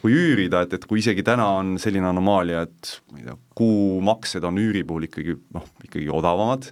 [0.00, 4.46] kui üürida, et, et kui isegi täna on selline anomaalia, et ma ei tea, kuumaksed
[4.48, 6.70] on üüri puhul ikkagi noh, ikkagi odavamad,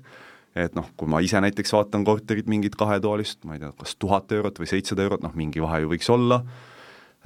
[0.56, 4.32] et noh, kui ma ise näiteks vaatan korterit mingit kahetoalist, ma ei tea, kas tuhat
[4.32, 6.42] eurot või seitsesada eurot, noh mingi vahe ju võiks olla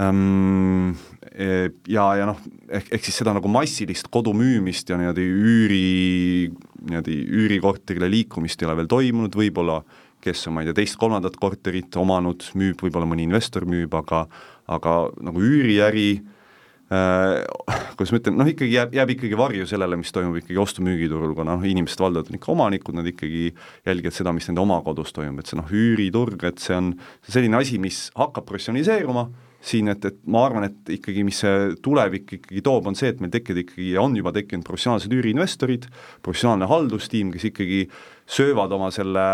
[0.00, 0.94] Ehm,
[1.36, 2.38] e, ja, ja noh,
[2.72, 6.48] ehk, ehk siis seda nagu massilist kodu müümist ja niimoodi üüri,
[6.88, 9.82] niimoodi üürikorterile liikumist ei ole veel toimunud, võib-olla
[10.22, 14.24] kes on, ma ei tea, teist-kolmandat korterit omanud, müüb, võib-olla mõni investor müüb, aga
[14.72, 16.31] aga nagu üüriäri äh,
[17.96, 21.56] kuidas ma ütlen, noh ikkagi jääb, jääb ikkagi varju sellele, mis toimub ikkagi ostu-müügiturul, kuna
[21.56, 23.46] noh, inimesed valdavalt on ikka omanikud, nad ikkagi
[23.88, 26.92] jälgivad seda, mis nende oma kodus toimub, et see noh, üüriturg, et see on
[27.28, 29.28] selline asi, mis hakkab professionaliseeruma
[29.62, 33.22] siin, et, et ma arvan, et ikkagi, mis see tulevik ikkagi toob, on see, et
[33.22, 35.86] meil tekivad ikkagi on juba tekkinud professionaalsed üüriinvestorid,
[36.26, 37.84] professionaalne haldustiim, kes ikkagi
[38.26, 39.26] söövad oma selle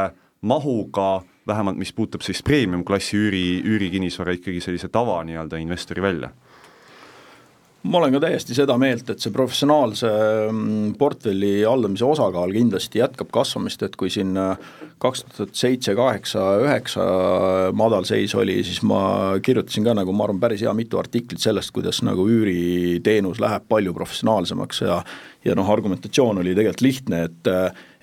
[0.47, 6.31] mahuga, vähemalt mis puudutab siis premium-klassi üüri, üürikinnisvara ikkagi sellise tava nii-öelda investori välja
[7.83, 10.09] ma olen ka täiesti seda meelt, et see professionaalse
[10.51, 14.59] mm, portfelli haldamise osakaal kindlasti jätkab kasvamist, et kui siin äh,
[14.99, 17.07] kaks tuhat seitse, kaheksa, üheksa
[17.79, 19.01] madalseis oli, siis ma
[19.45, 23.95] kirjutasin ka nagu ma arvan, päris hea mitu artiklit sellest, kuidas nagu üüriteenus läheb palju
[23.97, 25.03] professionaalsemaks ja
[25.47, 27.51] ja noh, argumentatsioon oli tegelikult lihtne, et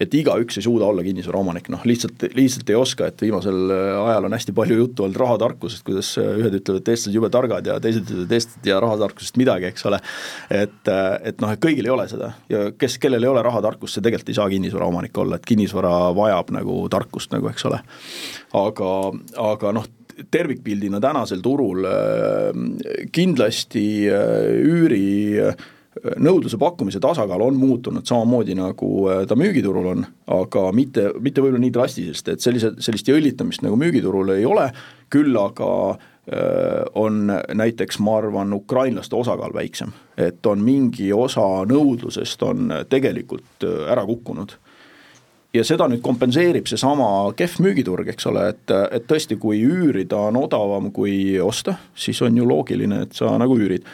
[0.02, 4.36] et igaüks ei suuda olla kinnisvaraomanik, noh lihtsalt, lihtsalt ei oska, et viimasel ajal on
[4.36, 8.28] hästi palju juttu olnud rahatarkusest, kuidas ühed ütlevad, et eestlased jube targad ja teised ütlevad,
[8.28, 10.02] et eestlased tea rahatarkusest midagi, eks ole.
[10.52, 10.92] et,
[11.24, 14.32] et noh, et kõigil ei ole seda ja kes, kellel ei ole rahatarkust, see tegelikult
[14.34, 17.80] ei saa kinnisvaraomanik olla, et kinnisvara vajab nagu tarkust nagu, eks ole.
[18.60, 18.90] aga,
[19.52, 19.88] aga noh,
[20.32, 21.88] tervikpildina tänasel turul
[23.16, 25.08] kindlasti üüri
[26.22, 28.90] nõudluse-pakkumise tasakaal on muutunud samamoodi, nagu
[29.28, 34.36] ta müügiturul on, aga mitte, mitte võib-olla nii drastiliselt, et sellise, sellist jõllitamist nagu müügiturul
[34.36, 34.70] ei ole,
[35.14, 35.70] küll aga
[36.98, 39.92] on näiteks, ma arvan, ukrainlaste osakaal väiksem.
[40.18, 44.56] et on mingi osa nõudlusest on tegelikult ära kukkunud
[45.56, 50.40] ja seda nüüd kompenseerib seesama kehv müügiturg, eks ole, et, et tõesti, kui üürida on
[50.42, 53.86] odavam kui osta, siis on ju loogiline, et sa nagu üürid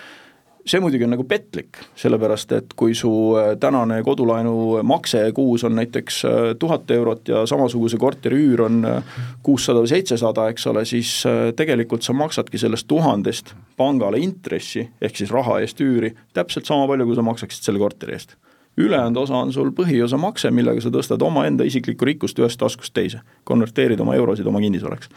[0.66, 5.76] see muidugi on nagu petlik, sellepärast et kui su äh, tänane kodulaenu makse kuus on
[5.78, 10.86] näiteks äh, tuhat eurot ja samasuguse korteri üür on äh, kuussada või seitsesada, eks ole,
[10.86, 11.12] siis
[11.58, 17.10] tegelikult sa maksadki sellest tuhandest pangale intressi, ehk siis raha eest üüri, täpselt sama palju,
[17.10, 18.36] kui sa maksaksid selle korteri eest.
[18.80, 23.20] Ülejäänud osa on sul põhiosa makse, millega sa tõstad omaenda isiklikku rikkust ühest taskust teise,
[23.44, 25.12] konverteerid oma eurosid oma kinnisvaraks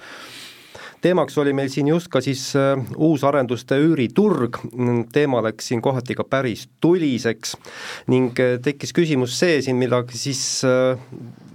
[1.04, 4.56] teemaks oli meil siin just ka siis äh, uusarenduste üüriturg,
[5.12, 7.56] teema läks siin kohati ka päris tuliseks
[8.12, 11.00] ning äh, tekkis küsimus see siin, mida siis äh,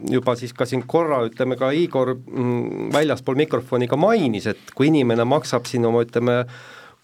[0.10, 4.92] juba siis ka siin korra ütleme ka Igor mm, väljaspool mikrofoni ka mainis, et kui
[4.92, 6.44] inimene maksab siin oma ütleme,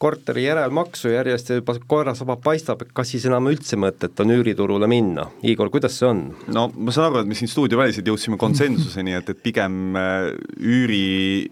[0.06, 4.89] korteri järelmaksu järjest ja juba koerasaba paistab, et kas siis enam üldse mõtet on üüriturule
[4.89, 5.28] minna.
[5.46, 6.22] Igor, kuidas see on?
[6.54, 10.30] no ma saan aru, et me siin stuudioväliselt jõudsime konsensuseni, et, et pigem äh,
[10.62, 11.02] üüri,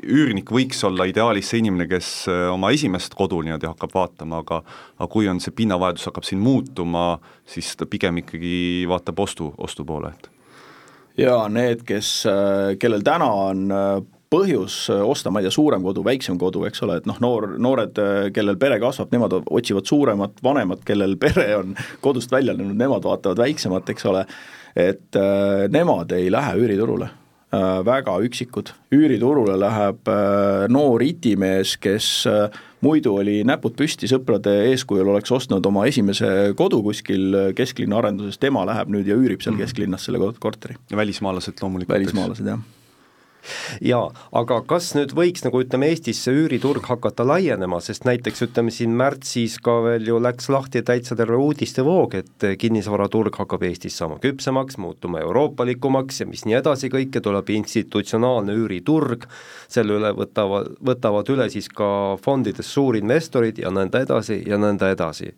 [0.06, 4.62] üürnik võiks olla ideaalis see inimene, kes äh, oma esimest kodu niimoodi hakkab vaatama, aga
[5.00, 7.18] aga kui on see pinnavajadus hakkab siin muutuma,
[7.50, 10.30] siis ta pigem ikkagi vaatab ostu, ostu poole, et
[11.26, 13.66] jaa, need, kes, äh, kellel täna on
[14.34, 17.54] põhjus äh, osta, ma ei tea, suurem kodu, väiksem kodu, eks ole, et noh, noor,
[17.62, 22.78] noored, äh, kellel pere kasvab, nemad otsivad suuremat, vanemad, kellel pere on kodust välja läinud,
[22.80, 24.26] nemad vaatavad väiksemat, eks ole,
[24.76, 27.10] et äh, nemad ei lähe üüriturule
[27.54, 28.74] äh,, väga üksikud.
[28.94, 35.66] üüriturule läheb äh, noor itimees, kes äh, muidu oli näpud püsti, sõprade eeskujul oleks ostnud
[35.70, 39.68] oma esimese kodu kuskil kesklinna arenduses, tema läheb nüüd ja üürib seal mhm.
[39.68, 40.80] kesklinnas selle korteri.
[40.90, 42.00] ja välismaalased loomulikult.
[42.00, 42.64] välismaalased, jah
[43.84, 48.74] jaa, aga kas nüüd võiks nagu ütleme, Eestis see üüriturg hakata laienema, sest näiteks ütleme
[48.74, 54.20] siin märtsis ka veel ju läks lahti täitsa terve uudistevoog, et kinnisvaraturg hakkab Eestis saama
[54.24, 59.28] küpsemaks, muutuma euroopalikumaks ja mis nii edasi, kõike tuleb institutsionaalne üüriturg,
[59.72, 61.90] selle üle võtavad, võtavad üle siis ka
[62.24, 65.34] fondides suurinvestorid ja nõnda edasi ja nõnda edasi.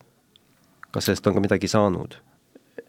[0.92, 2.16] kas sellest on ka midagi saanud?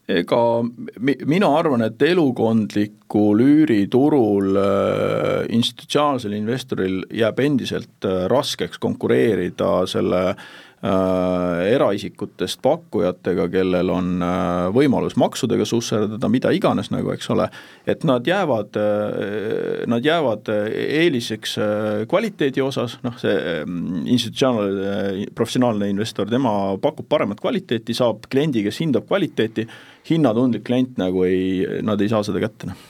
[0.09, 9.71] Ega mi-, mina arvan, et elukondlikul üüriturul äh, institutsionaalsel investoril jääb endiselt äh, raskeks konkureerida
[9.91, 17.49] selle äh, eraisikutest pakkujatega, kellel on äh, võimalus maksudega susserdada, mida iganes nagu, eks ole,
[17.91, 23.67] et nad jäävad äh,, nad jäävad äh, eeliseks äh, kvaliteedi osas, noh see äh,
[24.07, 29.67] institutsionaalne äh, professionaalne investor, tema pakub paremat kvaliteeti, saab kliendi, kes hindab kvaliteeti,
[30.09, 32.85] hinnatundlik klient nagu ei, nad ei saa seda kätte, noh.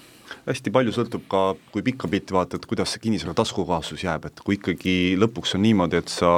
[0.47, 1.41] Hästi palju sõltub ka,
[1.75, 5.99] kui pikka pilti vaatad, kuidas see kinnisvara taskukohasus jääb, et kui ikkagi lõpuks on niimoodi,
[5.99, 6.31] et sa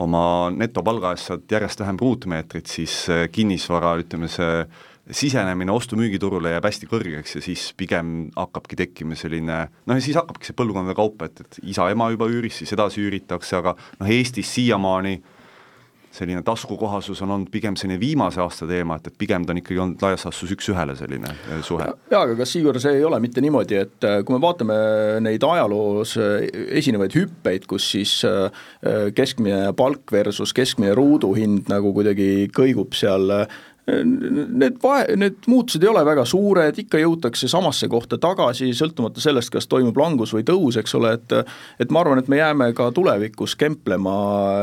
[0.00, 2.96] oma netopalga eest saad järjest vähem ruutmeetrit, siis
[3.32, 4.64] kinnisvara, ütleme see
[5.10, 10.46] sisenemine ostu-müügiturule jääb hästi kõrgeks ja siis pigem hakkabki tekkima selline noh, ja siis hakkabki
[10.48, 15.16] see põlvkondade kaupa, et, et isa-ema juba üüris, siis edasi üüritakse, aga noh, Eestis siiamaani
[16.12, 19.80] selline taskukohasus on olnud pigem selline viimase aasta teema, et, et pigem ta on ikkagi
[19.80, 21.88] olnud laias laastus üks-ühele selline äh, suhe.
[22.12, 24.76] jaa, aga kas Igor, see ei ole mitte niimoodi, et äh, kui me vaatame
[25.24, 26.46] neid ajaloos äh,
[26.82, 28.12] esinevaid hüppeid, kus siis
[29.16, 33.30] keskmine palk versus keskmine ruuduhind nagu kuidagi kõigub seal
[33.82, 39.50] Need vahe, need muutused ei ole väga suured, ikka jõutakse samasse kohta tagasi, sõltumata sellest,
[39.50, 41.34] kas toimub langus või tõus, eks ole, et
[41.82, 44.12] et ma arvan, et me jääme ka tulevikus kemplema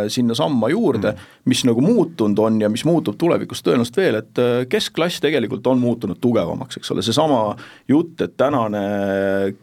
[0.08, 5.20] sinnasamma juurde mm., mis nagu muutunud on ja mis muutub tulevikus tõenäoliselt veel, et keskklass
[5.24, 7.42] tegelikult on muutunud tugevamaks, eks ole, seesama
[7.90, 8.84] jutt, et tänane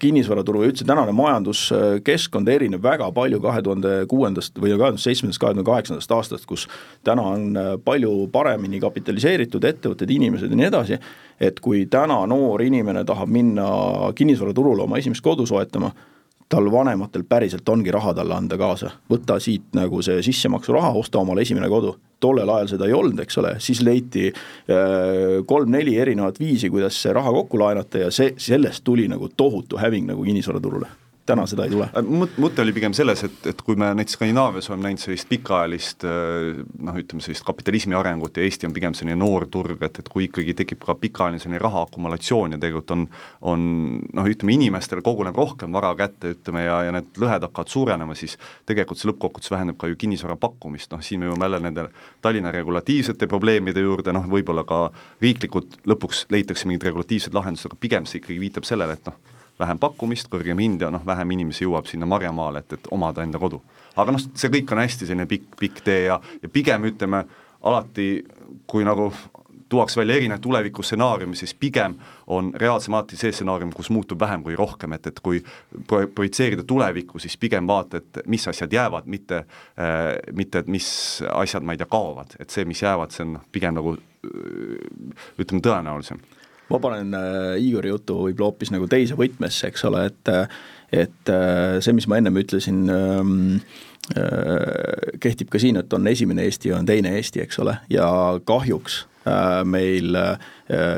[0.02, 5.40] kinnisvaraturu ja üldse tänane majanduskeskkond erineb väga palju kahe tuhande kuuendast või kahe tuhande seitsmendast,
[5.40, 6.66] kahe tuhande kaheksandast aastast, kus
[7.06, 10.98] täna on palju paremini kapitaliseeritud, investeeritud ettevõtted, inimesed ja nii edasi,
[11.40, 15.92] et kui täna noor inimene tahab minna kinnisvaraturule oma esimest kodu soetama,
[16.48, 21.42] tal vanematel päriselt ongi raha talle anda kaasa, võta siit nagu see sissemaksuraha, osta omale
[21.42, 21.96] esimene kodu.
[22.20, 27.12] tollel ajal seda ei olnud, eks ole, siis leiti äh, kolm-neli erinevat viisi, kuidas see
[27.12, 31.72] raha kokku laenata ja see, sellest tuli nagu tohutu häving nagu kinnisvaraturule täna seda ei
[31.72, 31.88] tule.
[32.40, 36.98] mõte oli pigem selles, et, et kui me näiteks Skandinaavias oleme näinud sellist pikaajalist noh,
[37.00, 40.54] ütleme sellist kapitalismi arengut ja Eesti on pigem selline noor turg, et, et kui ikkagi
[40.62, 43.06] tekib ka pikaajaline selline raha akumulatsioon ja tegelikult on,
[43.52, 43.66] on
[44.16, 48.38] noh, ütleme inimestel koguneb rohkem vara kätte, ütleme, ja, ja need lõhed hakkavad suurenema, siis
[48.68, 51.88] tegelikult see lõppkokkuvõttes vähendab ka ju kinnisvara pakkumist, noh siin me jõuame jälle nende
[52.24, 54.86] Tallinna regulatiivsete probleemide juurde, noh võib-olla ka
[55.22, 59.80] riiklikult lõpuks leitakse mingid regulatiivsed lahendused, aga pigem see ikkagi viitab sellele, et noh, vähem
[59.80, 63.62] pakkumist, kõrgem hind ja noh, vähem inimesi jõuab sinna Marjamaale, et, et omada enda kodu.
[63.96, 67.24] aga noh, see kõik on hästi selline pikk, pikk tee ja, ja pigem ütleme,
[67.66, 68.10] alati
[68.68, 69.10] kui nagu
[69.68, 74.54] tuuakse välja erinevaid tulevikustsenaariume, siis pigem on reaalsem alati see stsenaarium, kus muutub vähem kui
[74.56, 75.40] rohkem, et, et kui
[75.88, 80.88] pro-, projitseerida tulevikku, siis pigem vaata, et mis asjad jäävad, mitte äh,, mitte et mis
[81.32, 83.96] asjad, ma ei tea, kaovad, et see, mis jäävad, see on pigem nagu
[85.38, 86.22] ütleme, tõenäolisem
[86.70, 90.32] ma panen äh, Igori jutu võib-olla hoopis nagu teise võtmesse, eks ole, et
[90.94, 93.32] et äh, see, mis ma ennem ütlesin ähm,,
[94.16, 98.06] äh, kehtib ka siin, et on esimene Eesti ja on teine Eesti, eks ole, ja
[98.46, 100.38] kahjuks äh, meil äh,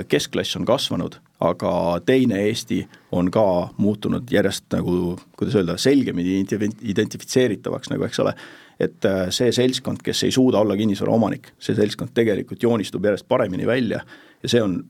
[0.09, 1.73] keskklass on kasvanud, aga
[2.07, 2.83] teine Eesti
[3.17, 3.47] on ka
[3.79, 8.35] muutunud järjest nagu, kuidas öelda, selgemini identifitseeritavaks nagu, eks ole.
[8.79, 13.27] Et äh, see seltskond, kes ei suuda olla kinnisvara omanik, see seltskond tegelikult joonistub järjest
[13.29, 14.05] paremini välja
[14.43, 14.83] ja see on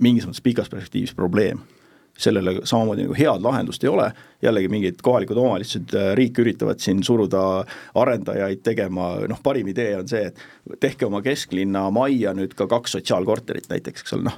[0.00, 1.60] mingis mõttes pikas perspektiivis probleem.
[2.20, 4.10] sellele samamoodi nagu head lahendust ei ole,
[4.42, 7.64] jällegi mingid kohalikud omavalitsused, äh, riik üritavad siin suruda
[7.96, 12.98] arendajaid tegema, noh parim idee on see, et tehke oma kesklinna majja nüüd ka kaks
[12.98, 14.36] sotsiaalkorterit näiteks, eks ole, noh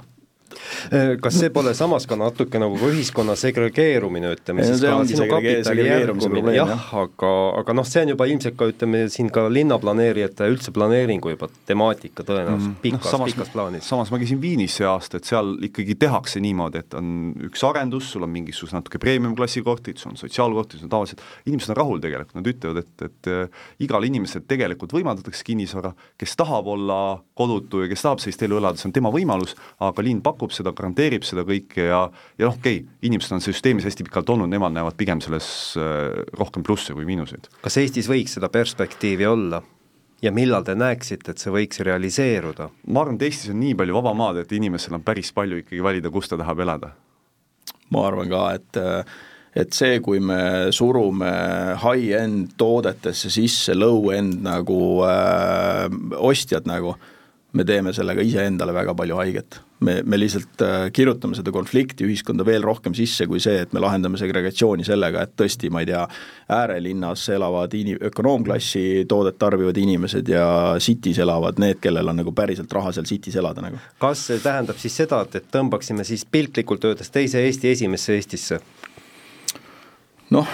[1.23, 5.87] kas see pole samas ka natuke nagu ka ühiskonna segregeerumine, ütleme siis ka sinu kapitali
[5.87, 10.73] järgumine, jah, aga, aga noh, see on juba ilmselt ka ütleme siin ka linnaplaneerijate üldse
[10.75, 12.79] planeeringu juba temaatika tõenäoliselt mm.
[12.83, 13.87] pikas no,, pikas plaanis.
[13.89, 17.07] samas ma käisin Viinis see aasta, et seal ikkagi tehakse niimoodi, et on
[17.49, 21.73] üks arendus, sul on mingisugused natuke premium-klassi korterid, sul on sotsiaalkorterid, sul on tavalised, inimesed
[21.73, 26.69] on rahul tegelikult, nad ütlevad, et, et äh, igal inimesel tegelikult võimaldatakse kinnisvara, kes tahab
[26.73, 26.99] olla
[27.37, 30.53] kodutu ja kes tahab sellist elu elada, see on tema võimalus, aga linn pakub pakub
[30.55, 32.01] seda, garanteerib seda kõike ja
[32.37, 35.47] ja noh, okei okay,, inimesed on süsteemis hästi pikalt olnud, nemad näevad pigem selles
[35.79, 37.47] äh, rohkem plusse kui miinuseid.
[37.63, 39.61] kas Eestis võiks seda perspektiivi olla?
[40.23, 42.69] ja millal te näeksite, et see võiks realiseeruda?
[42.87, 45.83] ma arvan, et Eestis on nii palju vaba maad, et inimesel on päris palju ikkagi
[45.83, 46.93] valida, kus ta tahab elada.
[47.91, 48.83] ma arvan ka, et
[49.53, 51.29] et see, kui me surume
[51.77, 55.85] high-end toodetesse sisse low-end nagu äh,
[56.17, 57.12] ostjad nagu äh,,
[57.53, 59.59] me teeme sellega iseendale väga palju haiget.
[59.83, 63.81] me, me lihtsalt äh, kirjutame seda konflikti ühiskonda veel rohkem sisse kui see, et me
[63.83, 66.05] lahendame segregatsiooni sellega, et tõesti, ma ei tea,
[66.55, 70.45] äärelinnas elavad ini-, ökonoomklassi toodet tarbivad inimesed ja
[70.79, 73.81] city's elavad need, kellel on nagu päriselt raha seal city's elada nagu.
[74.01, 78.61] kas see tähendab siis seda, et, et tõmbaksime siis piltlikult öeldes teise Eesti esimesse Eestisse?
[80.33, 80.47] noh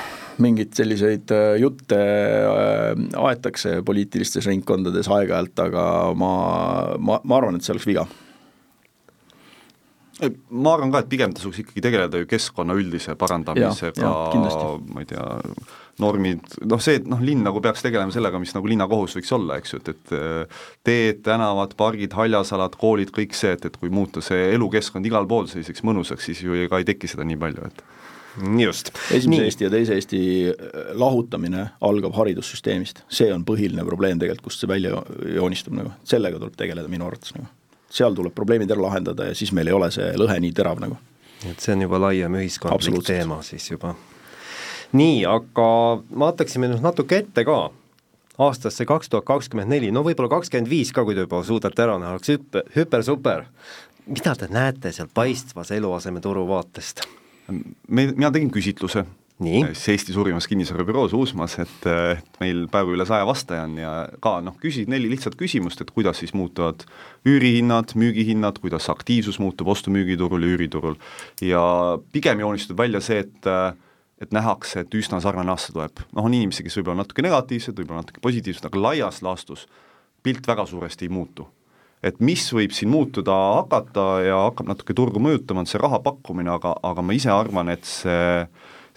[0.43, 5.85] mingeid selliseid äh, jutte äh, aetakse poliitilistes ringkondades aeg-ajalt, aga
[6.17, 6.33] ma,
[6.97, 8.07] ma, ma arvan, et see oleks viga.
[10.19, 14.09] Ma arvan ka, et pigem tasuks ikkagi tegeleda ju keskkonna üldise parandamisega,
[14.91, 15.27] ma ei tea,
[16.03, 19.59] normid, noh see, et noh, linn nagu peaks tegelema sellega, mis nagu linnakohus võiks olla,
[19.59, 23.91] eks ju, et, et äh, teed, tänavad, pargid, haljasalad, koolid, kõik see, et, et kui
[23.93, 27.71] muuta see elukeskkond igal pool selliseks mõnusaks, siis ju ka ei teki seda nii palju,
[27.71, 27.83] et
[28.59, 28.91] just.
[29.11, 29.45] esimese Nii.
[29.47, 34.69] Eesti ja teise Eesti äh, lahutamine algab haridussüsteemist, see on põhiline probleem tegelikult, kust see
[34.69, 35.01] välja
[35.35, 37.49] joonistub nagu, sellega tuleb tegeleda minu arvates nagu.
[37.89, 40.97] seal tuleb probleemid ära lahendada ja siis meil ei ole see lõhe nii terav nagu.
[41.49, 43.95] et see on juba laiem ühiskondlik teema siis juba.
[44.91, 45.67] nii, aga
[46.25, 47.61] vaataksime nüüd natuke ette ka
[48.39, 51.97] aastasse kaks tuhat kakskümmend neli, no võib-olla kakskümmend viis ka, kui te juba suudate ära
[51.99, 53.47] näha, oleks hüppe, hüper-super.
[54.07, 57.03] mida te näete seal paistvas eluasemeturu vaatest?
[57.51, 59.05] Me, mina tegin küsitluse.
[59.39, 64.33] Siis Eesti suurimas kinnisvarabüroos Uusmaas, et, et meil peaaegu üle saja vastaja on ja ka
[64.43, 66.83] noh, küsid neli lihtsat küsimust, et kuidas siis muutuvad
[67.23, 70.97] üürihinnad, müügihinnad, kuidas aktiivsus muutub ostu-müügiturul ja üüriturul.
[71.39, 71.61] ja
[72.11, 73.47] pigem joonistud välja see, et
[74.19, 78.03] et nähakse, et üsna sarnane aasta tuleb, noh on inimesi, kes võib-olla natuke negatiivsed, võib-olla
[78.03, 79.69] natuke positiivsed, aga laias laastus
[80.23, 81.47] pilt väga suuresti ei muutu
[82.03, 86.51] et mis võib siin muutuda hakata ja hakkab natuke turgu mõjutama, on see raha pakkumine,
[86.53, 88.45] aga, aga ma ise arvan, et see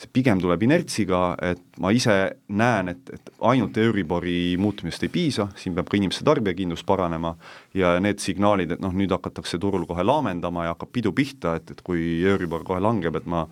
[0.02, 2.14] see pigem tuleb inertsiga, et ma ise
[2.58, 7.34] näen, et, et ainult Euribori muutumisest ei piisa, siin peab ka inimeste tarbijakindlus paranema
[7.78, 11.74] ja need signaalid, et noh, nüüd hakatakse turul kohe laamendama ja hakkab pidu pihta, et,
[11.74, 13.44] et kui Euribor kohe langeb, et ma,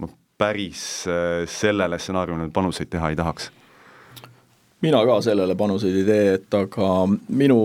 [0.00, 3.52] ma päris äh, sellele stsenaariumile panuseid teha ei tahaks
[4.84, 7.58] mina ka sellele panuseid ei tee, et aga minu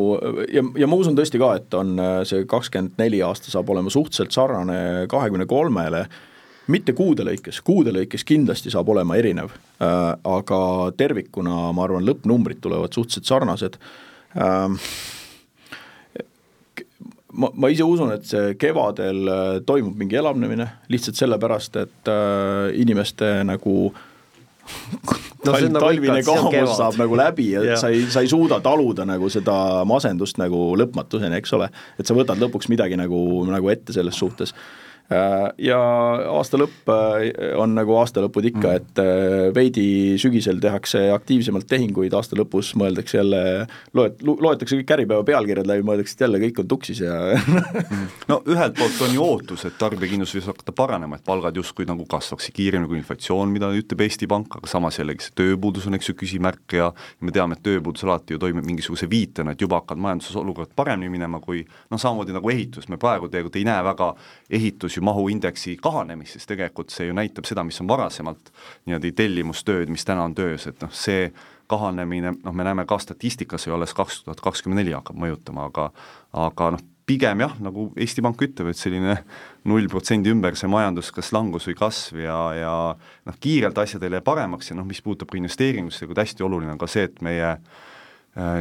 [0.49, 1.95] ja, ja ma usun tõesti ka, et on
[2.25, 6.07] see kakskümmend neli aasta saab olema suhteliselt sarnane kahekümne kolmele
[6.71, 10.61] mitte kuude lõikes, kuude lõikes kindlasti saab olema erinev äh,, aga
[10.97, 13.77] tervikuna ma arvan, lõppnumbrid tulevad suhteliselt sarnased
[14.37, 14.69] äh,
[17.33, 22.71] ma, ma ise usun, et see kevadel äh, toimub mingi elavnemine lihtsalt sellepärast, et äh,
[22.83, 23.77] inimeste nagu
[25.45, 27.79] no, tal, nagu talvine kaamus saab nagu läbi ja yeah.
[27.79, 29.55] sa ei, sa ei suuda taluda nagu seda
[29.89, 31.69] masendust nagu lõpmatuseni, eks ole.
[31.99, 33.19] et sa võtad lõpuks midagi nagu,
[33.49, 34.55] nagu ette selles suhtes
[35.61, 35.79] ja
[36.33, 38.81] aasta lõpp äh, on nagu aastalõpud ikka, mm.
[38.81, 39.85] et äh, veidi
[40.21, 43.41] sügisel tehakse aktiivsemalt tehinguid, aasta lõpus mõeldakse jälle,
[43.97, 48.05] loet-, loetakse kõik Äripäeva pealkirjad läbi, mõeldakse, et jälle kõik on tuksis ja mm.
[48.31, 52.05] no ühelt poolt on ju ootus, et tarbijakindlus võiks hakata paranema, et palgad justkui nagu
[52.09, 56.11] kasvaksid kiiremini kui inflatsioon, mida ütleb Eesti Pank, aga samas jällegi see tööpuudus on, eks
[56.11, 56.89] ju, küsimärk ja
[57.21, 61.11] me teame, et tööpuudus alati ju toimib mingisuguse viitena, et juba hakkavad majanduses olukord paremini
[61.13, 64.09] minema, kui noh, samamoodi nagu ehitus, me praegu tegelikult ei näe väga
[64.53, 68.53] ehitus ju mahuindeksi kahanemist, siis tegelikult see ju näitab seda, mis on varasemalt
[68.85, 71.27] niimoodi tellimustööd, mis täna on töös, et noh, see
[71.71, 75.89] kahanemine, noh, me näeme ka statistikas ju alles kaks tuhat kakskümmend neli hakkab mõjutama, aga
[76.45, 79.17] aga noh, pigem jah, nagu Eesti Pank ütleb, et selline
[79.67, 82.75] null protsendi ümber see majandus, kas langus või kasv ja, ja
[83.27, 86.79] noh, kiirelt asjad ei lähe paremaks ja noh, mis puudutab ka investeeringusse, hästi oluline on
[86.79, 87.92] ka see, et meie Äh,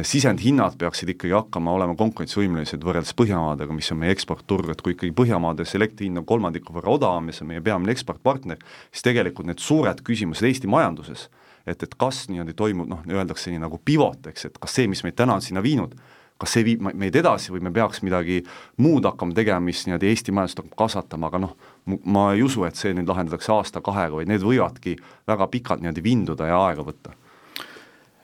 [0.05, 5.13] sisendhinnad peaksid ikkagi hakkama olema konkurentsivõimelised võrreldes Põhjamaadega, mis on meie eksportturg, et kui ikkagi
[5.17, 8.61] Põhjamaades elektri hind on kolmandiku võrra odavam ja see on meie peamine eksportpartner,
[8.93, 11.25] siis tegelikult need suured küsimused Eesti majanduses,
[11.65, 15.01] et, et kas niimoodi toimub, noh, öeldakse nii nagu pivot, eks, et kas see, mis
[15.07, 15.97] meid täna on sinna viinud,
[16.37, 18.43] kas see viib meid edasi või me peaks midagi
[18.77, 21.57] muud hakkama tegema, mis niimoodi Eesti majandust hakkab kasvatama, aga noh,
[22.05, 26.53] ma ei usu, et see nüüd lahendatakse aasta-kahega, vaid need võivadki väga pikalt niimoodi vinduda
[26.53, 27.17] ja aega võtta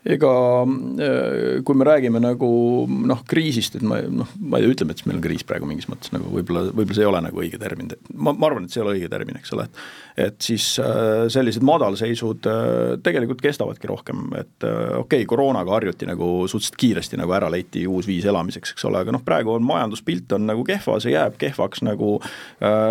[0.08, 0.32] ega
[0.64, 2.50] äh, kui me räägime nagu
[2.88, 6.14] noh, kriisist, et ma noh, ma ei ütleme, et meil on kriis praegu mingis mõttes
[6.16, 8.86] nagu võib-olla, võib-olla see ei ole nagu õige termin, ma, ma arvan, et see ei
[8.86, 9.84] ole õige termin, eks ole, et
[10.20, 16.30] et siis äh, sellised madalseisud äh, tegelikult kestavadki rohkem, et okei okay,, koroonaga harjuti nagu
[16.48, 20.36] suhteliselt kiiresti nagu ära leiti uus viis elamiseks, eks ole, aga noh, praegu on majanduspilt
[20.38, 22.18] on nagu kehva, see jääb kehvaks nagu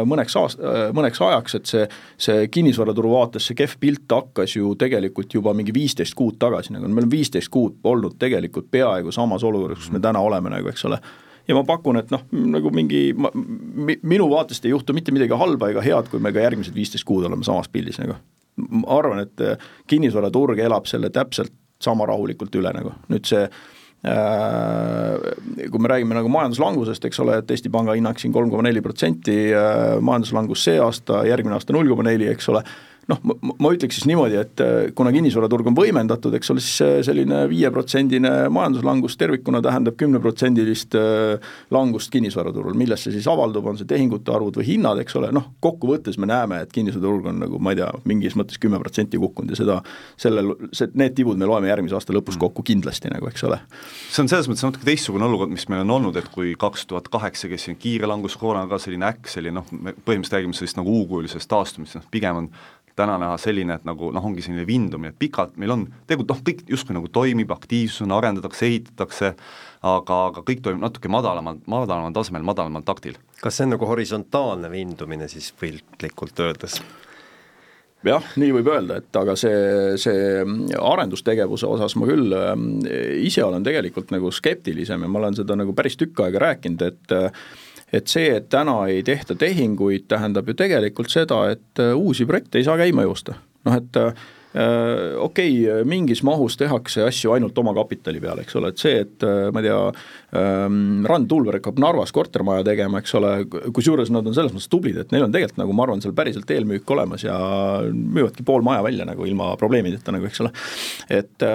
[0.09, 0.65] mõneks aast-,
[0.97, 1.87] mõneks ajaks, et see,
[2.29, 6.89] see kinnisvaraturu vaates see kehv pilt hakkas ju tegelikult juba mingi viisteist kuud tagasi, nagu
[6.89, 10.87] me oleme viisteist kuud olnud tegelikult peaaegu samas olukorras, kus me täna oleme nagu, eks
[10.89, 11.01] ole
[11.49, 12.25] ja ma pakun, et noh,
[12.57, 16.77] nagu mingi, minu vaatest ei juhtu mitte midagi halba ega head, kui me ka järgmised
[16.77, 18.19] viisteist kuud oleme samas pildis nagu.
[18.59, 23.53] ma arvan, et äh, kinnisvaraturg elab selle täpselt sama rahulikult üle nagu, nüüd see äh,
[25.71, 28.83] kui me räägime nagu majanduslangusest, eks ole, et Eesti Panga hinnang siin kolm koma neli
[28.83, 32.65] protsenti, äh, majanduslangus see aasta, järgmine aasta null koma neli, eks ole
[33.09, 36.95] noh, ma ütleks siis niimoodi, et äh, kuna kinnisvaraturg on võimendatud, eks ole, siis äh,
[37.07, 43.89] selline viieprotsendine majanduslangus tervikuna tähendab kümneprotsendilist äh, langust kinnisvaraturul, milles see siis avaldub, on see
[43.89, 47.73] tehingute arvud või hinnad, eks ole, noh, kokkuvõttes me näeme, et kinnisvaraturg on nagu ma
[47.73, 49.79] ei tea, mingis mõttes kümme protsenti kukkunud ja seda,
[50.21, 52.45] sellel, see, need tibud me loeme järgmise aasta lõpus mm.
[52.45, 53.61] kokku kindlasti nagu, eks ole.
[54.13, 57.09] see on selles mõttes natuke teistsugune olukord, mis meil on olnud, et kui kaks tuhat
[57.13, 60.79] kaheksa, kes siin kiire langus, koroona ka selline äkk, selline noh, me põhimõtteliselt räägime sellist
[60.79, 62.51] nagu U-kujulisest taastumisest, noh pigem on
[62.99, 66.45] täna näha selline, et nagu noh, ongi selline vindumine, et pikalt meil on, tegelikult noh,
[66.51, 69.35] kõik justkui nagu toimib, aktiivsus on, arendatakse, ehitatakse,
[69.87, 73.19] aga, aga kõik toimub natuke madalamal, madalamal tasemel, madalamal taktil.
[73.43, 76.81] kas see on nagu horisontaalne vindumine siis piltlikult öeldes?
[78.07, 80.43] jah, nii võib öelda, et aga see, see
[80.79, 82.53] arendustegevuse osas ma küll äh,
[83.27, 87.17] ise olen tegelikult nagu skeptilisem ja ma olen seda nagu päris tükk aega rääkinud, et
[87.17, 87.49] äh,
[87.93, 92.61] et see, et täna ei tehta tehinguid, tähendab ju tegelikult seda, et äh, uusi projekte
[92.61, 93.39] ei saa käima joosta.
[93.67, 94.27] noh, et äh,
[95.19, 99.27] okei okay,, mingis mahus tehakse asju ainult oma kapitali peale, eks ole, et see, et
[99.27, 99.81] äh, ma ei tea
[100.41, 103.33] ähm,, Rand Tuulberg hakkab Narvas kortermaja tegema, eks ole,
[103.77, 106.51] kusjuures nad on selles mõttes tublid, et neil on tegelikult nagu ma arvan, seal päriselt
[106.55, 107.39] eelmüük olemas ja
[107.93, 110.53] müüvadki pool maja välja nagu ilma probleemideta nagu, eks ole.
[111.21, 111.49] et,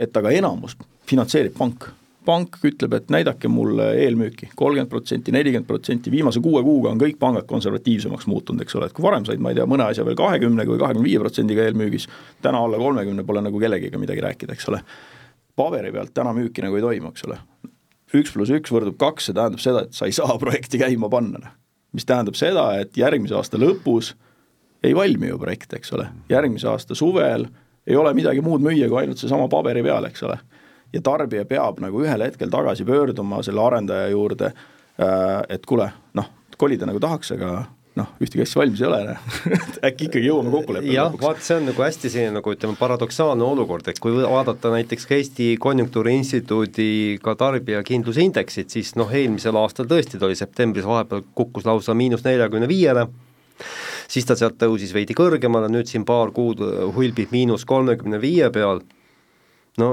[0.00, 0.78] et aga enamus
[1.10, 1.90] finantseerib pank
[2.24, 7.16] pank ütleb, et näidake mulle eelmüüki, kolmkümmend protsenti, nelikümmend protsenti, viimase kuue kuuga on kõik
[7.20, 10.18] pangad konservatiivsemaks muutunud, eks ole, et kui varem said, ma ei tea, mõne asja veel
[10.18, 12.06] kahekümnega või kahekümne viie protsendiga eelmüügis,
[12.44, 14.82] täna alla kolmekümne pole nagu kellegiga midagi rääkida, eks ole.
[15.56, 17.38] paberi pealt täna müüki nagu ei toimu, eks ole.
[18.14, 21.40] üks pluss üks võrdub kaks, see tähendab seda, et sa ei saa projekti käima panna,
[21.40, 21.56] noh.
[21.96, 24.14] mis tähendab seda, et järgmise aasta lõpus
[24.84, 27.48] ei valmi ju projekt, eks ole, järgmise aasta suvel
[27.88, 30.36] ei ole midagi muud müüa kui ainult seesama paberi peal, eks ole
[30.92, 34.52] ja tarbija peab nagu ühel hetkel tagasi pöörduma selle arendaja juurde,
[35.00, 36.30] äh, et kuule, noh,
[36.60, 37.52] kolida nagu tahaks, aga
[37.98, 39.30] noh, ühtegi asja valmis ei ole, noh.
[39.88, 43.88] äkki ikkagi jõuame kokkuleppele jah, vaat see on nagu hästi selline nagu ütleme, paradoksaalne olukord,
[43.90, 46.90] et kui vaadata näiteks Eesti Konjunktuuriinstituudi
[47.24, 52.70] ka tarbijakindlusindeksit, siis noh, eelmisel aastal tõesti ta oli septembris vahepeal kukkus lausa miinus neljakümne
[52.70, 53.08] viiele
[54.10, 56.62] siis ta sealt tõusis veidi kõrgemale, nüüd siin paar kuud
[56.96, 58.82] hulbib miinus kolmekümne viie peal,
[59.80, 59.90] no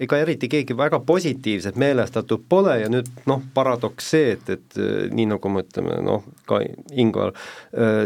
[0.00, 4.80] ega eriti keegi väga positiivselt meelestatud pole ja nüüd noh, paradoks see, et, et
[5.14, 6.60] nii nagu me ütleme, noh, ka
[6.92, 7.34] Ingvar,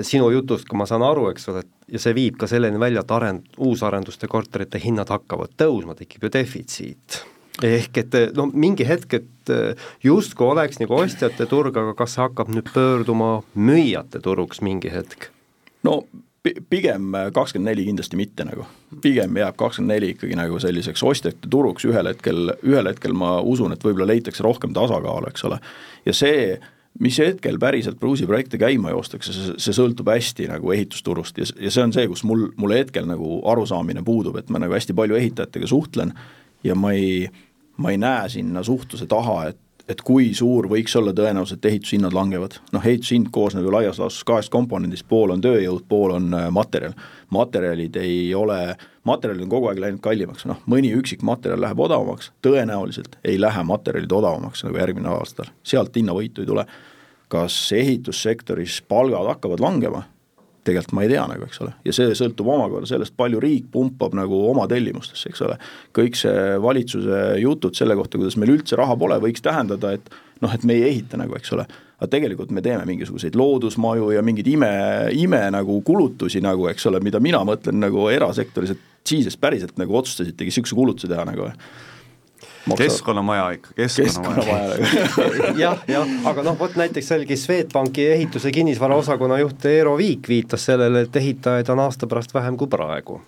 [0.07, 3.05] sinu jutust, kui ma saan aru, eks ole, et ja see viib ka selleni välja,
[3.05, 7.23] et arend-, uusarenduste korterite hinnad hakkavad tõusma, tekib ju defitsiit
[7.65, 9.53] ehk et no mingi hetk, et
[10.05, 15.31] justkui oleks nagu ostjate turg, aga kas see hakkab nüüd pöörduma müüjate turuks mingi hetk?
[15.87, 16.03] no
[16.43, 18.65] pigem kakskümmend neli kindlasti mitte nagu,
[19.03, 21.87] pigem jääb kakskümmend neli ikkagi nagu selliseks ostjate turuks.
[21.89, 25.61] Ühel hetkel, ühel hetkel ma usun, et võib-olla leitakse rohkem tasakaalu, eks ole.
[26.07, 26.59] ja see,
[27.03, 31.39] mis hetkel päriselt Bruce'i projekte käima joostakse, see, see sõltub hästi nagu ehitusturust.
[31.39, 34.75] Ja, ja see on see, kus mul, mul hetkel nagu arusaamine puudub, et ma nagu
[34.75, 36.15] hästi palju ehitajatega suhtlen
[36.67, 37.29] ja ma ei,
[37.79, 42.15] ma ei näe sinna suhtluse taha, et et kui suur võiks olla tõenäosus, et ehitushinnad
[42.15, 42.59] langevad.
[42.73, 46.93] noh, ehitushind koosneb ju laias laastus kahest komponendist, pool on tööjõud, pool on äh, materjal.
[47.31, 48.77] materjalid ei ole,
[49.09, 53.65] materjalid on kogu aeg läinud kallimaks, noh mõni üksik materjal läheb odavamaks, tõenäoliselt ei lähe
[53.65, 56.67] materjalid odavamaks nagu järgmine aastal, sealt hinnavõitu ei tule.
[57.29, 60.03] kas ehitussektoris palgad hakkavad langema?
[60.69, 64.15] Tegelikult ma ei tea nagu, eks ole, ja see sõltub omakorda sellest, palju riik pumpab
[64.19, 65.59] nagu oma tellimustesse, eks ole.
[65.97, 70.11] kõik see valitsuse jutud selle kohta, kuidas meil üldse raha pole, võiks tähendada, et
[70.45, 71.67] noh, et me ei ehita nagu, eks ole.
[71.99, 74.71] aga tegelikult me teeme mingisuguseid loodusmaju ja mingeid ime,
[75.19, 79.97] ime nagu kulutusi nagu, eks ole, mida mina mõtlen nagu erasektoris, et siis päriselt nagu
[79.99, 81.49] otsustasitegi niisuguse kulutuse teha nagu
[82.77, 84.77] keskkonnamaja ikka, keskkonnamaja.
[85.65, 91.07] jah, jah, aga noh, vot näiteks jällegi Swedbanki ehituse kinnisvaraosakonna juht Eero Viik viitas sellele,
[91.07, 93.21] et ehitajaid on aasta pärast vähem kui praegu.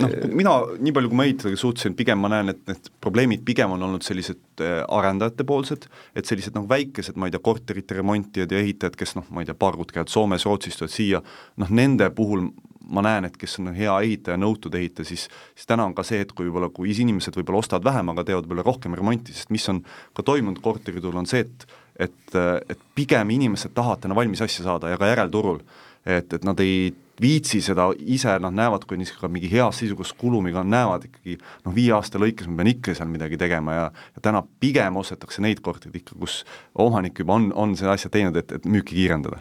[0.00, 3.74] Noh, mina nii palju, kui ma ehitajatega suhtlesin, pigem ma näen, et need probleemid pigem
[3.74, 8.54] on olnud sellised äh, arendajate poolsed, et sellised noh, väikesed, ma ei tea, korterite remontijad
[8.54, 11.22] ja ehitajad, kes noh, ma ei tea, paar kuud käivad Soomes, Rootsis, tulevad siia,
[11.60, 12.48] noh nende puhul
[12.86, 16.20] ma näen, et kes on hea ehitaja, nõutud ehitaja, siis siis täna on ka see,
[16.22, 19.66] et kui võib-olla, kui inimesed võib-olla ostavad vähem, aga teevad võib-olla rohkem remonti, sest mis
[19.72, 19.82] on
[20.16, 21.66] ka toimunud korteriturul, on see, et
[21.96, 22.34] et,
[22.68, 25.62] et pigem inimesed tahavad täna valmis asja saada ja ka järelturul.
[26.06, 30.62] et, et nad ei viitsi seda ise, nad näevad, kui niisugune mingi heas seisus kulumiga
[30.64, 34.42] näevad ikkagi noh, viie aasta lõikes ma pean ikka seal midagi tegema ja ja täna
[34.60, 36.42] pigem ostetakse neid korterid ikka, kus
[36.74, 39.40] omanik juba on, on selle asja teinud, et, et müüki kiirendada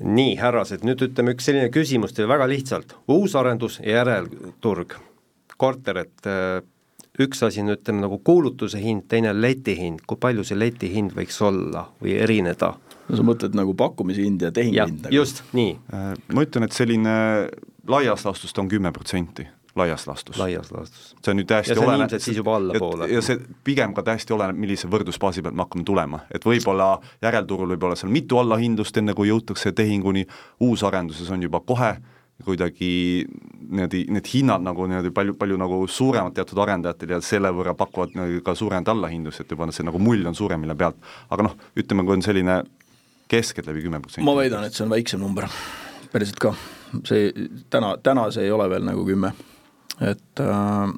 [0.00, 4.96] nii, härrased, nüüd ütleme üks selline küsimus teile väga lihtsalt, uusarendus ja järelturg,
[5.60, 6.60] korter, et äh,
[7.20, 11.88] üks asi on, ütleme nagu kuulutuse hind, teine letihind, kui palju see letihind võiks olla
[12.00, 12.74] või erineda?
[13.10, 15.06] no sa mõtled nagu pakkumishind ja tehinguhind?
[15.06, 15.14] Nagu.
[15.14, 15.74] just, nii.
[15.94, 17.14] Äh, ma ütlen, et selline
[17.90, 20.38] laias laastus ta on kümme protsenti laias laastus.
[20.38, 21.14] laias laastus.
[21.22, 23.08] see on nüüd täiesti ilmselt siis juba allapoole.
[23.10, 26.92] ja see pigem ka täiesti oleneb, millise võrdlusbaasi pealt me hakkame tulema, et võib-olla
[27.22, 30.26] järelturul võib olla seal mitu allahindlust, enne kui jõutakse tehinguni,
[30.60, 31.94] uusarenduses on juba kohe
[32.44, 33.26] kuidagi
[33.68, 38.16] niimoodi need hinnad nagu niimoodi palju, palju nagu suuremad teatud arendajatel ja selle võrra pakuvad
[38.44, 40.96] ka suuremat allahindlust, et juba see nagu mull on suurem, mille pealt,
[41.30, 42.62] aga noh, ütleme, kui on selline
[43.30, 44.26] keskeltläbi kümme protsenti.
[44.26, 45.46] ma väidan, et see on väiksem number,
[46.12, 46.54] päriselt ka.
[47.04, 47.30] see
[47.70, 49.34] täna, täna see ei ole veel nagu kümme
[50.00, 50.94] et äh,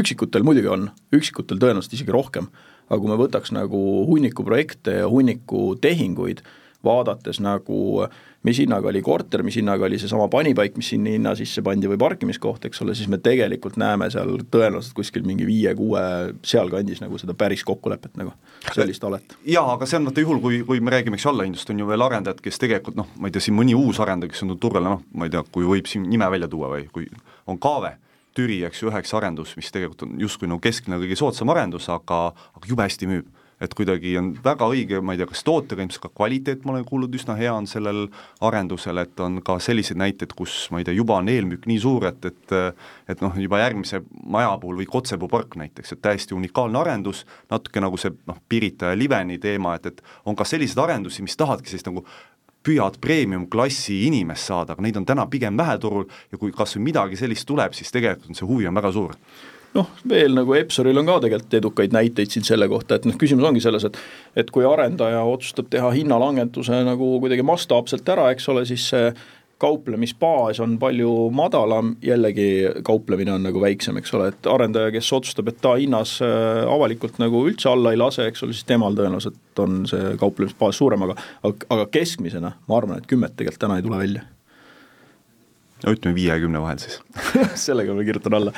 [0.00, 2.50] üksikutel muidugi on, üksikutel tõenäoliselt isegi rohkem,
[2.86, 6.44] aga kui me võtaks nagu hunniku projekte ja hunniku tehinguid,
[6.86, 8.06] vaadates nagu
[8.46, 11.98] mis hinnaga oli korter, mis hinnaga oli seesama panipaik, mis sinna hinna sisse pandi või
[11.98, 16.04] parkimiskoht, eks ole, siis me tegelikult näeme seal tõenäoliselt kuskil mingi viie-kuue
[16.46, 18.36] sealkandis nagu seda päris kokkulepet nagu,
[18.70, 19.34] sellist alet.
[19.50, 22.06] jaa, aga see on vaata juhul, kui, kui me räägime, eks allahindlust, on ju veel
[22.06, 24.86] arendajad, kes tegelikult noh, ma ei tea, siin mõni uus arendaja, kes on tulnud turule,
[24.86, 27.10] noh, ma ei tea, kui võib siin nime välja tuua või kui
[27.50, 27.96] on Kaave
[28.36, 32.28] Türi, eks ju, üheks arendus, mis tegelikult on justkui nagu keskmine kõige soodsam arendus, aga,
[32.56, 33.34] aga jube hästi müüb.
[33.56, 36.82] et kuidagi on väga õige, ma ei tea, kas tootega ilmselt ka kvaliteet, ma olen
[36.84, 38.02] kuulnud, üsna hea on sellel
[38.44, 42.04] arendusel, et on ka selliseid näiteid, kus ma ei tea, juba on eelmüük nii suur,
[42.04, 42.52] et, et
[43.08, 47.80] et noh, juba järgmise maja puhul või Kotsepuu park näiteks, et täiesti unikaalne arendus, natuke
[47.80, 51.72] nagu see noh, Pirita ja Liveni teema, et, et on ka selliseid arendusi, mis tahadki
[51.72, 52.04] sellist nagu
[52.66, 56.88] püüavad premium-klassi inimest saada, aga neid on täna pigem vähe turul ja kui kas või
[56.90, 59.14] midagi sellist tuleb, siis tegelikult on see huvi on väga suur.
[59.76, 63.44] Noh, veel nagu Epsoril on ka tegelikult edukaid näiteid siin selle kohta, et noh, küsimus
[63.44, 63.98] ongi selles, et
[64.40, 69.10] et kui arendaja otsustab teha hinnalangetuse nagu kuidagi mastaapselt ära, eks ole, siis see
[69.62, 72.48] kauplemisbaas on palju madalam, jällegi
[72.84, 77.20] kauplemine on nagu väiksem, eks ole, et arendaja, kes otsustab, et ta hinnas äh, avalikult
[77.22, 81.16] nagu üldse alla ei lase, eks ole, siis temal tõenäoliselt on see kauplemisbaas suurem, aga
[81.42, 84.26] aga, aga keskmisena ma arvan, et kümmet tegelikult täna ei tule välja
[85.84, 87.00] no ütleme viiekümne vahel siis.
[87.66, 88.52] Sellega ma kirjutan alla.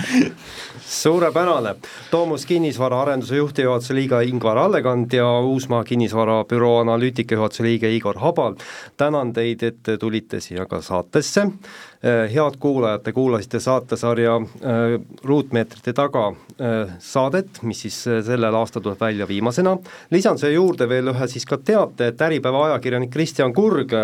[0.89, 1.75] Suurepärane,
[2.11, 8.55] Toomus kinnisvara arenduse juhtijuhatuse liige Ingvar Allekand ja Uusmaa kinnisvarabüroo analüütika juhatuse liige Igor Habal.
[8.97, 11.47] tänan teid, et te tulite siia ka saatesse
[12.03, 17.97] head kuulajad, te kuulasite saatesarja äh, Ruutmeetrite taga äh, saadet, mis siis
[18.27, 19.77] sellel aastal tuleb välja viimasena.
[20.11, 23.95] lisan siia juurde veel ühe siis ka teate, et Äripäeva ajakirjanik Kristjan Kurg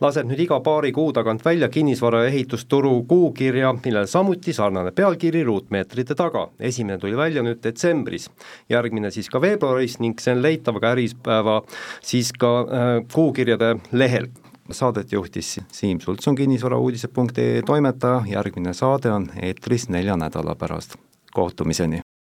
[0.00, 5.44] laseb nüüd iga paari kuu tagant välja kinnisvara ja ehitusturu kuukirja, millel samuti sarnane pealkiri
[5.44, 6.48] Ruutmeetrite taga.
[6.60, 8.30] esimene tuli välja nüüd detsembris,
[8.72, 11.60] järgmine siis ka veebruaris ning see on leitav ka Äripäeva
[12.00, 12.54] siis ka
[13.12, 14.32] kuukirjade lehel
[14.70, 20.96] saadet juhtis Siim Sultson kinnisvarauudised.ee toimetaja, järgmine saade on eetris nelja nädala pärast,
[21.32, 22.04] kohtumiseni!